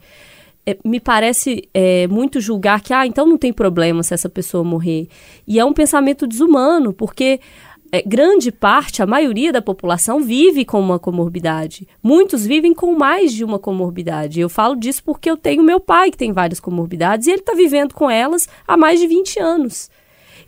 é, 0.66 0.76
me 0.84 0.98
parece 0.98 1.68
é, 1.72 2.08
muito 2.08 2.40
julgar 2.40 2.80
que, 2.80 2.92
ah, 2.92 3.06
então 3.06 3.24
não 3.24 3.38
tem 3.38 3.52
problema 3.52 4.02
se 4.02 4.12
essa 4.12 4.28
pessoa 4.28 4.64
morrer. 4.64 5.08
E 5.46 5.60
é 5.60 5.64
um 5.64 5.72
pensamento 5.72 6.26
desumano, 6.26 6.92
porque 6.92 7.40
é, 7.92 8.02
grande 8.02 8.50
parte, 8.50 9.00
a 9.00 9.06
maioria 9.06 9.52
da 9.52 9.62
população 9.62 10.20
vive 10.20 10.64
com 10.64 10.80
uma 10.80 10.98
comorbidade. 10.98 11.86
Muitos 12.02 12.44
vivem 12.44 12.74
com 12.74 12.98
mais 12.98 13.32
de 13.32 13.44
uma 13.44 13.58
comorbidade. 13.58 14.40
Eu 14.40 14.48
falo 14.48 14.74
disso 14.74 15.02
porque 15.04 15.30
eu 15.30 15.36
tenho 15.36 15.62
meu 15.62 15.78
pai 15.78 16.10
que 16.10 16.18
tem 16.18 16.32
várias 16.32 16.58
comorbidades 16.58 17.28
e 17.28 17.30
ele 17.30 17.40
está 17.40 17.54
vivendo 17.54 17.94
com 17.94 18.10
elas 18.10 18.48
há 18.66 18.76
mais 18.76 18.98
de 18.98 19.06
20 19.06 19.38
anos. 19.38 19.88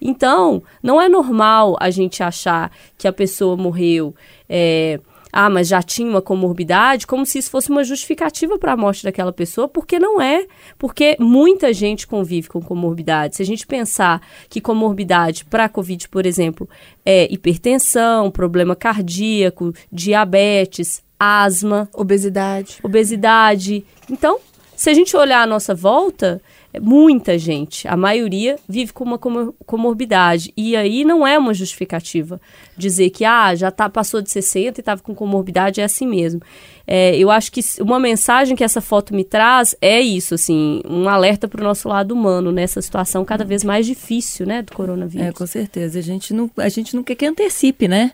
Então, 0.00 0.62
não 0.82 1.00
é 1.00 1.08
normal 1.08 1.76
a 1.80 1.90
gente 1.90 2.22
achar 2.22 2.72
que 2.96 3.06
a 3.06 3.12
pessoa 3.12 3.56
morreu. 3.56 4.14
é, 4.48 5.00
ah, 5.32 5.50
mas 5.50 5.68
já 5.68 5.82
tinha 5.82 6.08
uma 6.08 6.22
comorbidade, 6.22 7.06
como 7.06 7.24
se 7.26 7.38
isso 7.38 7.50
fosse 7.50 7.70
uma 7.70 7.84
justificativa 7.84 8.58
para 8.58 8.72
a 8.72 8.76
morte 8.76 9.04
daquela 9.04 9.32
pessoa, 9.32 9.68
porque 9.68 9.98
não 9.98 10.20
é. 10.20 10.46
Porque 10.78 11.16
muita 11.18 11.72
gente 11.72 12.06
convive 12.06 12.48
com 12.48 12.60
comorbidade. 12.60 13.36
Se 13.36 13.42
a 13.42 13.46
gente 13.46 13.66
pensar 13.66 14.20
que 14.48 14.60
comorbidade 14.60 15.44
para 15.44 15.64
a 15.64 15.68
Covid, 15.68 16.08
por 16.08 16.26
exemplo, 16.26 16.68
é 17.04 17.32
hipertensão, 17.32 18.30
problema 18.30 18.74
cardíaco, 18.74 19.72
diabetes, 19.90 21.02
asma, 21.18 21.88
Obesidade. 21.92 22.78
obesidade. 22.82 23.84
Então, 24.10 24.38
se 24.76 24.88
a 24.88 24.94
gente 24.94 25.16
olhar 25.16 25.42
à 25.42 25.46
nossa 25.46 25.74
volta, 25.74 26.40
muita 26.80 27.38
gente, 27.38 27.88
a 27.88 27.96
maioria, 27.96 28.56
vive 28.68 28.92
com 28.92 29.04
uma 29.04 29.18
comor- 29.18 29.54
comorbidade. 29.64 30.52
E 30.56 30.76
aí 30.76 31.04
não 31.04 31.26
é 31.26 31.38
uma 31.38 31.54
justificativa 31.54 32.40
dizer 32.76 33.10
que 33.10 33.24
ah, 33.24 33.54
já 33.54 33.70
tá, 33.70 33.88
passou 33.88 34.20
de 34.20 34.30
60 34.30 34.78
e 34.78 34.82
estava 34.82 35.00
com 35.02 35.14
comorbidade, 35.14 35.80
é 35.80 35.84
assim 35.84 36.06
mesmo. 36.06 36.40
É, 36.86 37.16
eu 37.16 37.30
acho 37.30 37.50
que 37.52 37.60
uma 37.80 37.98
mensagem 37.98 38.56
que 38.56 38.64
essa 38.64 38.80
foto 38.80 39.14
me 39.14 39.24
traz 39.24 39.74
é 39.80 40.00
isso, 40.00 40.34
assim, 40.34 40.80
um 40.88 41.08
alerta 41.08 41.46
para 41.46 41.60
o 41.60 41.64
nosso 41.64 41.88
lado 41.88 42.12
humano 42.12 42.50
nessa 42.50 42.80
situação 42.80 43.24
cada 43.24 43.44
vez 43.44 43.62
mais 43.64 43.86
difícil, 43.86 44.46
né, 44.46 44.62
do 44.62 44.72
coronavírus. 44.72 45.26
É, 45.26 45.32
com 45.32 45.46
certeza. 45.46 45.98
A 45.98 46.02
gente 46.02 46.32
não, 46.32 46.50
a 46.56 46.68
gente 46.68 46.94
não 46.94 47.02
quer 47.02 47.14
que 47.14 47.26
antecipe, 47.26 47.88
né? 47.88 48.12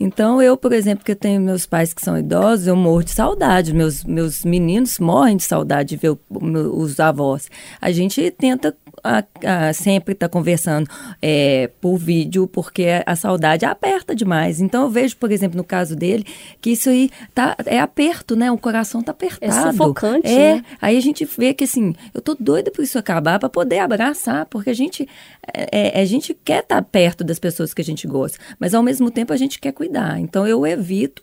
Então, 0.00 0.40
eu, 0.40 0.56
por 0.56 0.72
exemplo, 0.72 1.04
que 1.04 1.12
eu 1.12 1.16
tenho 1.16 1.40
meus 1.40 1.66
pais 1.66 1.92
que 1.92 2.00
são 2.02 2.16
idosos, 2.16 2.66
eu 2.66 2.76
morro 2.76 3.02
de 3.02 3.10
saudade. 3.10 3.74
Meus, 3.74 4.04
meus 4.04 4.44
meninos 4.44 4.98
morrem 4.98 5.36
de 5.36 5.42
saudade 5.42 5.88
de 5.90 5.96
ver 5.96 6.10
o- 6.10 6.18
os 6.30 7.00
avós. 7.00 7.48
A 7.80 7.90
gente 7.90 8.30
tenta 8.30 8.76
a- 9.02 9.24
a- 9.44 9.72
sempre 9.72 10.12
estar 10.12 10.28
conversando 10.28 10.88
é, 11.20 11.70
por 11.80 11.96
vídeo, 11.96 12.46
porque 12.46 12.86
a 13.06 13.16
saudade 13.16 13.64
aperta 13.64 14.14
demais. 14.14 14.60
Então, 14.60 14.82
eu 14.84 14.90
vejo, 14.90 15.16
por 15.16 15.30
exemplo, 15.32 15.56
no 15.56 15.64
caso 15.64 15.94
dele, 15.96 16.24
que 16.60 16.70
isso 16.70 16.88
aí 16.90 17.10
tá, 17.34 17.56
é 17.66 17.78
aperto, 17.80 18.34
né? 18.36 18.50
O 18.50 18.58
coração 18.58 19.02
tá 19.02 19.12
apertado. 19.12 19.70
sufocante, 19.72 20.26
É, 20.28 20.54
né? 20.56 20.64
Aí 20.80 20.96
a 20.96 21.00
gente 21.00 21.24
vê 21.24 21.52
que 21.54 21.64
assim, 21.64 21.94
eu 22.14 22.20
tô 22.20 22.36
doida 22.38 22.70
por 22.70 22.82
isso 22.82 22.98
acabar 22.98 23.38
para 23.38 23.48
poder 23.48 23.78
abraçar, 23.78 24.46
porque 24.46 24.70
a 24.70 24.74
gente 24.74 25.08
é, 25.54 25.98
é, 25.98 26.02
a 26.02 26.04
gente 26.04 26.34
quer 26.44 26.60
estar 26.62 26.82
perto 26.82 27.24
das 27.24 27.38
pessoas 27.38 27.72
que 27.72 27.80
a 27.80 27.84
gente 27.84 28.06
gosta, 28.06 28.38
mas 28.58 28.74
ao 28.74 28.82
mesmo 28.82 29.10
tempo 29.10 29.32
a 29.32 29.36
gente 29.36 29.58
quer 29.58 29.72
cuidar. 29.72 30.18
Então 30.20 30.46
eu 30.46 30.66
evito 30.66 31.22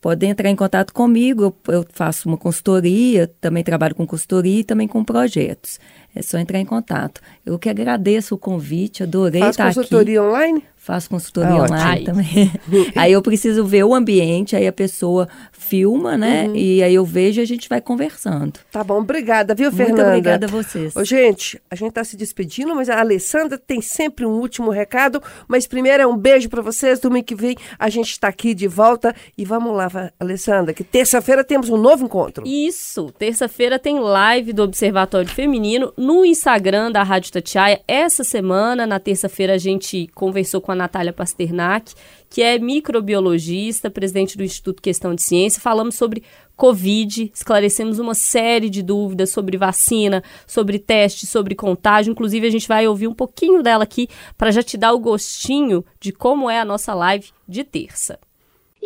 Podem 0.00 0.30
entrar 0.30 0.50
em 0.50 0.56
contato 0.56 0.92
comigo, 0.92 1.42
eu, 1.42 1.74
eu 1.74 1.86
faço 1.90 2.28
uma 2.28 2.36
consultoria, 2.36 3.26
também 3.40 3.64
trabalho 3.64 3.94
com 3.94 4.06
consultoria 4.06 4.60
e 4.60 4.64
também 4.64 4.86
com 4.86 5.02
projetos. 5.02 5.80
É 6.14 6.20
só 6.20 6.36
entrar 6.36 6.58
em 6.58 6.66
contato. 6.66 7.20
Eu 7.46 7.58
que 7.58 7.70
agradeço 7.70 8.34
o 8.34 8.38
convite, 8.38 9.02
adorei 9.02 9.40
Faz 9.40 9.52
estar 9.52 9.66
aqui. 9.66 9.76
consultoria 9.76 10.22
online? 10.22 10.62
Faço 10.84 11.08
consultoria 11.08 11.50
Ah, 11.50 11.62
online 11.64 12.02
ótimo. 12.02 12.04
também. 12.04 12.52
aí 12.94 13.10
eu 13.10 13.22
preciso 13.22 13.64
ver 13.64 13.84
o 13.84 13.94
ambiente, 13.94 14.54
aí 14.54 14.66
a 14.66 14.72
pessoa 14.72 15.26
filma, 15.50 16.14
né? 16.18 16.46
Uhum. 16.46 16.56
E 16.56 16.82
aí 16.82 16.94
eu 16.94 17.06
vejo 17.06 17.40
e 17.40 17.42
a 17.42 17.46
gente 17.46 17.70
vai 17.70 17.80
conversando. 17.80 18.60
Tá 18.70 18.84
bom, 18.84 18.98
obrigada, 18.98 19.54
viu, 19.54 19.72
Muito 19.72 19.76
Fernanda? 19.78 20.08
obrigada 20.08 20.44
a 20.44 20.48
vocês. 20.50 20.94
Ô, 20.94 21.02
gente, 21.02 21.58
a 21.70 21.74
gente 21.74 21.92
tá 21.92 22.04
se 22.04 22.18
despedindo, 22.18 22.74
mas 22.74 22.90
a 22.90 23.00
Alessandra 23.00 23.56
tem 23.56 23.80
sempre 23.80 24.26
um 24.26 24.32
último 24.32 24.70
recado. 24.70 25.22
Mas 25.48 25.66
primeiro 25.66 26.02
é 26.02 26.06
um 26.06 26.18
beijo 26.18 26.50
para 26.50 26.60
vocês. 26.60 27.00
Domingo 27.00 27.24
que 27.24 27.34
vem 27.34 27.56
a 27.78 27.88
gente 27.88 28.10
está 28.10 28.28
aqui 28.28 28.52
de 28.52 28.68
volta. 28.68 29.14
E 29.38 29.44
vamos 29.46 29.74
lá, 29.74 29.88
Alessandra, 30.20 30.74
que 30.74 30.84
terça-feira 30.84 31.42
temos 31.42 31.70
um 31.70 31.78
novo 31.78 32.04
encontro. 32.04 32.46
Isso, 32.46 33.10
terça-feira 33.18 33.78
tem 33.78 33.98
live 33.98 34.52
do 34.52 34.62
Observatório 34.62 35.30
Feminino 35.30 35.94
no 35.96 36.26
Instagram 36.26 36.92
da 36.92 37.02
Rádio 37.02 37.32
Tatiaia. 37.32 37.80
Essa 37.88 38.22
semana, 38.22 38.86
na 38.86 39.00
terça-feira, 39.00 39.54
a 39.54 39.58
gente 39.58 40.10
conversou 40.14 40.60
com 40.60 40.72
a 40.72 40.73
Natália 40.74 41.12
Pasternak, 41.12 41.94
que 42.28 42.42
é 42.42 42.58
microbiologista, 42.58 43.90
presidente 43.90 44.36
do 44.36 44.44
Instituto 44.44 44.82
Questão 44.82 45.14
de 45.14 45.22
Ciência. 45.22 45.60
Falamos 45.60 45.94
sobre 45.94 46.22
Covid, 46.56 47.30
esclarecemos 47.34 47.98
uma 47.98 48.14
série 48.14 48.70
de 48.70 48.82
dúvidas 48.82 49.30
sobre 49.30 49.56
vacina, 49.56 50.22
sobre 50.46 50.78
teste, 50.78 51.26
sobre 51.26 51.54
contágio. 51.54 52.10
Inclusive, 52.10 52.46
a 52.46 52.50
gente 52.50 52.68
vai 52.68 52.86
ouvir 52.86 53.08
um 53.08 53.14
pouquinho 53.14 53.62
dela 53.62 53.84
aqui 53.84 54.08
para 54.36 54.50
já 54.50 54.62
te 54.62 54.76
dar 54.76 54.92
o 54.92 55.00
gostinho 55.00 55.84
de 56.00 56.12
como 56.12 56.48
é 56.48 56.60
a 56.60 56.64
nossa 56.64 56.94
live 56.94 57.30
de 57.48 57.64
terça. 57.64 58.18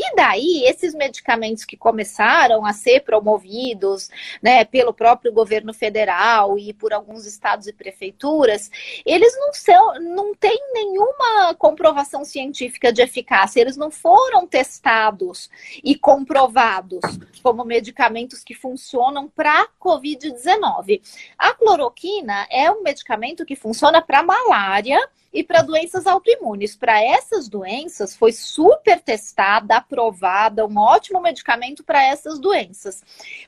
E 0.00 0.14
daí, 0.14 0.62
esses 0.64 0.94
medicamentos 0.94 1.64
que 1.64 1.76
começaram 1.76 2.64
a 2.64 2.72
ser 2.72 3.00
promovidos 3.00 4.08
né, 4.40 4.64
pelo 4.64 4.94
próprio 4.94 5.32
governo 5.32 5.74
federal 5.74 6.56
e 6.56 6.72
por 6.72 6.92
alguns 6.92 7.26
estados 7.26 7.66
e 7.66 7.72
prefeituras, 7.72 8.70
eles 9.04 9.36
não, 9.36 9.52
são, 9.52 10.00
não 10.00 10.34
têm 10.36 10.56
nenhuma 10.72 11.52
comprovação 11.56 12.24
científica 12.24 12.92
de 12.92 13.02
eficácia, 13.02 13.60
eles 13.60 13.76
não 13.76 13.90
foram 13.90 14.46
testados 14.46 15.50
e 15.82 15.96
comprovados 15.96 17.00
como 17.42 17.64
medicamentos 17.64 18.44
que 18.44 18.54
funcionam 18.54 19.28
para 19.28 19.66
Covid-19. 19.80 21.02
A 21.36 21.52
cloroquina 21.54 22.46
é 22.52 22.70
um 22.70 22.84
medicamento 22.84 23.44
que 23.44 23.56
funciona 23.56 24.00
para 24.00 24.22
malária 24.22 25.00
e 25.38 25.44
para 25.44 25.62
doenças 25.62 26.04
autoimunes. 26.04 26.74
Para 26.74 27.00
essas 27.00 27.48
doenças, 27.48 28.16
foi 28.16 28.32
super 28.32 29.00
testada, 29.00 29.76
aprovada, 29.76 30.66
um 30.66 30.76
ótimo 30.76 31.20
medicamento 31.20 31.84
para 31.84 32.04
essas 32.04 32.40
doenças. 32.40 33.04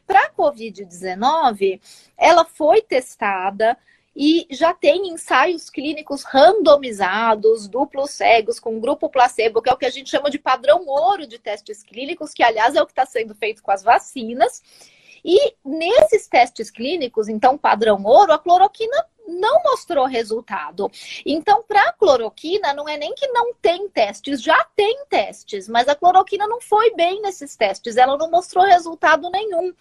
Para 0.07 0.27
a 0.27 0.31
Covid-19, 0.31 1.81
ela 2.17 2.45
foi 2.45 2.81
testada 2.81 3.77
e 4.15 4.47
já 4.51 4.73
tem 4.73 5.09
ensaios 5.09 5.69
clínicos 5.69 6.23
randomizados, 6.23 7.67
duplos 7.67 8.13
cegos, 8.13 8.61
com 8.61 8.79
grupo 8.79 9.11
placebo, 9.11 9.61
que 9.61 9.69
é 9.69 9.73
o 9.73 9.77
que 9.77 9.87
a 9.87 9.91
gente 9.91 10.11
chama 10.11 10.31
de 10.31 10.39
padrão 10.39 10.87
ouro 10.87 11.27
de 11.27 11.41
testes 11.41 11.83
clínicos, 11.83 12.33
que, 12.33 12.45
aliás, 12.45 12.77
é 12.77 12.83
o 12.83 12.87
que 12.87 12.93
está 12.93 13.05
sendo 13.05 13.35
feito 13.35 13.65
com 13.65 13.73
as 13.73 13.83
vacinas. 13.83 14.63
E 15.25 15.55
nesses 15.65 16.27
testes 16.27 16.71
clínicos, 16.71 17.29
então, 17.29 17.59
padrão 17.59 18.03
ouro, 18.05 18.33
a 18.33 18.39
cloroquina 18.39 19.07
não 19.27 19.63
mostrou 19.63 20.07
resultado. 20.07 20.91
Então, 21.25 21.63
para 21.63 21.89
a 21.89 21.93
cloroquina, 21.93 22.75
não 22.75 22.89
é 22.89 22.97
nem 22.97 23.15
que 23.15 23.29
não 23.29 23.55
tem 23.55 23.89
testes, 23.89 24.43
já 24.43 24.65
tem 24.77 25.05
testes, 25.09 25.69
mas 25.69 25.89
a 25.89 25.95
cloroquina 25.95 26.47
não 26.47 26.61
foi 26.61 26.95
bem 26.95 27.21
nesses 27.23 27.57
testes, 27.57 27.97
ela 27.97 28.17
não 28.17 28.31
mostrou 28.31 28.65
resultado 28.65 29.31
nenhum. 29.31 29.73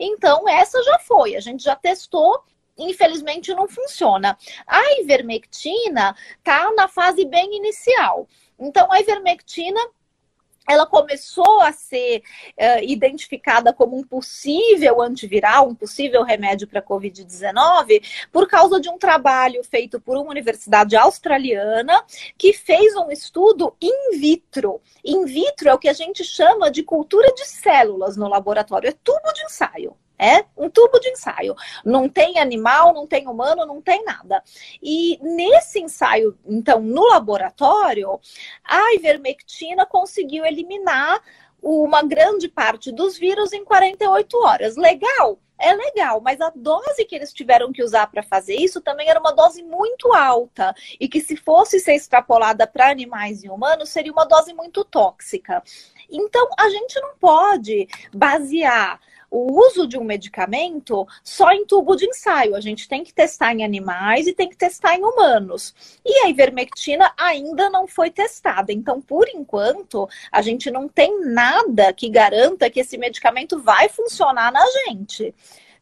Então, 0.00 0.48
essa 0.48 0.82
já 0.82 0.98
foi, 0.98 1.36
a 1.36 1.40
gente 1.40 1.62
já 1.62 1.76
testou. 1.76 2.42
Infelizmente 2.76 3.54
não 3.54 3.68
funciona. 3.68 4.36
A 4.66 5.00
ivermectina 5.00 6.16
tá 6.42 6.72
na 6.72 6.88
fase 6.88 7.24
bem 7.24 7.56
inicial. 7.56 8.26
Então 8.58 8.90
a 8.90 9.00
ivermectina 9.00 9.80
ela 10.68 10.86
começou 10.86 11.60
a 11.60 11.72
ser 11.72 12.22
uh, 12.58 12.82
identificada 12.82 13.72
como 13.72 13.96
um 13.96 14.02
possível 14.02 15.02
antiviral, 15.02 15.68
um 15.68 15.74
possível 15.74 16.22
remédio 16.22 16.66
para 16.66 16.80
a 16.80 16.82
Covid-19, 16.82 18.02
por 18.32 18.48
causa 18.48 18.80
de 18.80 18.88
um 18.88 18.98
trabalho 18.98 19.62
feito 19.64 20.00
por 20.00 20.16
uma 20.16 20.30
universidade 20.30 20.96
australiana 20.96 22.02
que 22.38 22.52
fez 22.52 22.94
um 22.96 23.10
estudo 23.10 23.76
in 23.80 24.18
vitro. 24.18 24.80
In 25.04 25.24
vitro 25.24 25.68
é 25.68 25.74
o 25.74 25.78
que 25.78 25.88
a 25.88 25.92
gente 25.92 26.24
chama 26.24 26.70
de 26.70 26.82
cultura 26.82 27.32
de 27.34 27.46
células 27.46 28.16
no 28.16 28.28
laboratório, 28.28 28.88
é 28.88 28.92
tubo 28.92 29.32
de 29.32 29.44
ensaio. 29.44 29.96
É 30.18 30.44
um 30.56 30.70
tubo 30.70 30.98
de 31.00 31.10
ensaio. 31.10 31.54
Não 31.84 32.08
tem 32.08 32.38
animal, 32.38 32.94
não 32.94 33.06
tem 33.06 33.26
humano, 33.26 33.66
não 33.66 33.80
tem 33.80 34.04
nada. 34.04 34.42
E 34.82 35.18
nesse 35.20 35.80
ensaio, 35.80 36.38
então, 36.46 36.80
no 36.80 37.08
laboratório, 37.08 38.20
a 38.64 38.94
ivermectina 38.94 39.84
conseguiu 39.84 40.44
eliminar 40.44 41.20
uma 41.60 42.02
grande 42.02 42.48
parte 42.48 42.92
dos 42.92 43.18
vírus 43.18 43.52
em 43.52 43.64
48 43.64 44.36
horas. 44.38 44.76
Legal? 44.76 45.38
É 45.58 45.72
legal, 45.72 46.20
mas 46.20 46.40
a 46.40 46.52
dose 46.54 47.04
que 47.04 47.14
eles 47.14 47.32
tiveram 47.32 47.72
que 47.72 47.82
usar 47.82 48.08
para 48.08 48.22
fazer 48.22 48.56
isso 48.56 48.80
também 48.80 49.08
era 49.08 49.20
uma 49.20 49.32
dose 49.32 49.62
muito 49.62 50.12
alta 50.12 50.74
e 50.98 51.08
que 51.08 51.20
se 51.20 51.36
fosse 51.36 51.78
ser 51.78 51.94
extrapolada 51.94 52.66
para 52.66 52.90
animais 52.90 53.44
e 53.44 53.48
humanos 53.48 53.88
seria 53.88 54.12
uma 54.12 54.26
dose 54.26 54.52
muito 54.52 54.84
tóxica. 54.84 55.62
Então 56.10 56.48
a 56.58 56.68
gente 56.68 57.00
não 57.00 57.16
pode 57.16 57.88
basear 58.12 59.00
o 59.34 59.66
uso 59.66 59.84
de 59.88 59.98
um 59.98 60.04
medicamento 60.04 61.04
só 61.24 61.50
em 61.50 61.66
tubo 61.66 61.96
de 61.96 62.06
ensaio. 62.06 62.54
A 62.54 62.60
gente 62.60 62.88
tem 62.88 63.02
que 63.02 63.12
testar 63.12 63.52
em 63.52 63.64
animais 63.64 64.28
e 64.28 64.32
tem 64.32 64.48
que 64.48 64.56
testar 64.56 64.94
em 64.94 65.02
humanos. 65.02 65.74
E 66.04 66.24
a 66.24 66.28
ivermectina 66.28 67.12
ainda 67.18 67.68
não 67.68 67.88
foi 67.88 68.10
testada. 68.10 68.72
Então, 68.72 69.02
por 69.02 69.28
enquanto, 69.28 70.08
a 70.30 70.40
gente 70.40 70.70
não 70.70 70.88
tem 70.88 71.26
nada 71.26 71.92
que 71.92 72.08
garanta 72.08 72.70
que 72.70 72.78
esse 72.78 72.96
medicamento 72.96 73.60
vai 73.60 73.88
funcionar 73.88 74.52
na 74.52 74.64
gente. 74.86 75.34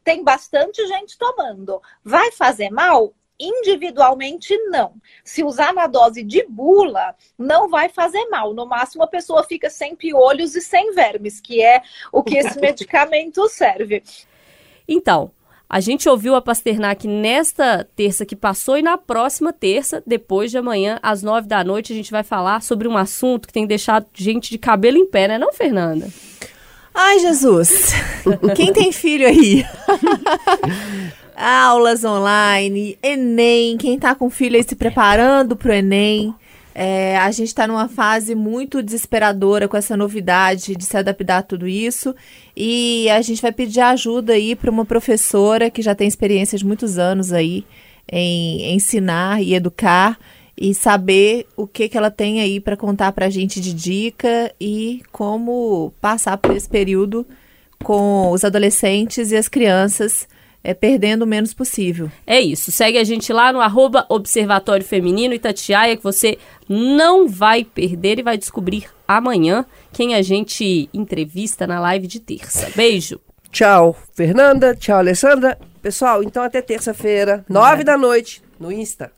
Tem 0.03 0.25
bastante 0.25 0.87
gente 0.87 1.19
tomando. 1.19 1.79
Vai 2.03 2.33
fazer 2.33 2.71
mal? 2.71 3.13
Individualmente, 3.43 4.57
não. 4.69 4.95
Se 5.25 5.43
usar 5.43 5.75
na 5.75 5.89
dose 5.89 6.23
de 6.23 6.47
bula, 6.49 7.17
não 7.37 7.69
vai 7.69 7.89
fazer 7.89 8.25
mal. 8.27 8.55
No 8.55 8.65
máximo, 8.65 9.03
a 9.03 9.09
pessoa 9.09 9.43
fica 9.43 9.69
sem 9.69 9.97
piolhos 9.97 10.55
e 10.55 10.61
sem 10.61 10.95
vermes, 10.95 11.41
que 11.41 11.61
é 11.61 11.83
o 12.13 12.23
que 12.23 12.37
esse 12.37 12.57
medicamento 12.63 13.49
serve. 13.49 14.05
Então, 14.87 15.33
a 15.69 15.81
gente 15.81 16.09
ouviu 16.09 16.37
a 16.37 16.41
Pasternak 16.41 17.09
nesta 17.09 17.89
terça 17.97 18.25
que 18.25 18.37
passou 18.37 18.79
e 18.79 18.83
na 18.83 18.97
próxima 18.97 19.53
terça, 19.53 20.01
depois 20.07 20.53
de 20.53 20.59
amanhã, 20.59 21.01
às 21.03 21.23
nove 21.23 21.49
da 21.49 21.65
noite, 21.65 21.93
a 21.93 21.97
gente 21.97 22.13
vai 22.13 22.23
falar 22.23 22.63
sobre 22.63 22.87
um 22.87 22.97
assunto 22.97 23.49
que 23.49 23.53
tem 23.53 23.67
deixado 23.67 24.07
gente 24.15 24.51
de 24.51 24.59
cabelo 24.59 24.99
em 24.99 25.07
pé, 25.07 25.27
né, 25.27 25.39
não, 25.39 25.53
Fernanda? 25.53 26.09
Ai, 26.95 27.19
Jesus. 27.19 27.91
Quem 28.55 28.73
tem 28.73 28.93
filho 28.93 29.27
aí? 29.27 29.65
Aulas 31.45 32.05
online, 32.05 32.97
Enem, 33.03 33.77
quem 33.77 33.99
tá 33.99 34.15
com 34.15 34.31
filho 34.31 34.55
aí 34.55 34.63
se 34.63 34.77
preparando 34.77 35.57
pro 35.57 35.73
Enem. 35.73 36.33
É, 36.73 37.19
a 37.19 37.33
gente 37.33 37.49
está 37.49 37.67
numa 37.67 37.89
fase 37.89 38.37
muito 38.37 38.81
desesperadora 38.81 39.67
com 39.67 39.77
essa 39.77 39.97
novidade 39.97 40.77
de 40.77 40.85
se 40.85 40.97
adaptar 40.97 41.39
a 41.39 41.43
tudo 41.43 41.67
isso. 41.67 42.15
E 42.57 43.11
a 43.11 43.21
gente 43.23 43.43
vai 43.43 43.51
pedir 43.51 43.81
ajuda 43.81 44.35
aí 44.35 44.55
para 44.55 44.71
uma 44.71 44.85
professora 44.85 45.69
que 45.69 45.83
já 45.83 45.97
tem 45.97 46.07
experiência 46.07 46.57
de 46.57 46.65
muitos 46.65 46.97
anos 46.97 47.33
aí 47.33 47.65
em 48.09 48.73
ensinar 48.77 49.43
e 49.43 49.53
educar 49.53 50.21
e 50.57 50.73
saber 50.73 51.49
o 51.57 51.67
que, 51.67 51.89
que 51.89 51.99
ela 51.99 52.11
tem 52.11 52.41
aí 52.41 52.61
para 52.61 52.77
contar 52.77 53.11
para 53.11 53.27
a 53.27 53.31
gente 53.31 53.61
de 53.61 53.75
dica 53.75 54.55
e 54.61 55.03
como 55.11 55.93
passar 56.01 56.37
por 56.37 56.57
esse 56.57 56.69
período 56.69 57.27
com 57.83 58.31
os 58.31 58.45
adolescentes 58.45 59.33
e 59.33 59.37
as 59.37 59.49
crianças 59.49 60.29
é, 60.63 60.75
perdendo 60.75 61.23
o 61.23 61.27
menos 61.27 61.53
possível. 61.53 62.11
É 62.27 62.41
isso. 62.41 62.71
Segue 62.71 62.99
a 62.99 63.05
gente 63.05 63.33
lá 63.33 63.53
no 63.53 63.61
arroba 63.61 64.07
Observatório 64.09 64.85
Feminino 64.85 65.35
Itatiaia, 65.35 65.97
que 65.97 66.03
você 66.03 66.39
não 66.69 67.29
vai 67.29 67.65
perder 67.65 68.19
e 68.19 68.23
vai 68.23 68.37
descobrir 68.37 68.87
amanhã 69.07 69.65
quem 69.93 70.15
a 70.15 70.23
gente 70.23 70.89
entrevista 70.93 71.67
na 71.67 71.81
live 71.81 72.07
de 72.07 72.21
terça. 72.21 72.71
Beijo. 72.75 73.21
Tchau, 73.51 73.97
Fernanda. 74.15 74.75
Tchau, 74.75 74.99
Alessandra. 74.99 75.59
Pessoal, 75.83 76.23
então 76.23 76.43
até 76.43 76.63
terça-feira, 76.63 77.45
nove 77.49 77.83
da 77.83 77.99
noite, 77.99 78.41
no 78.59 78.71
Insta. 78.71 79.11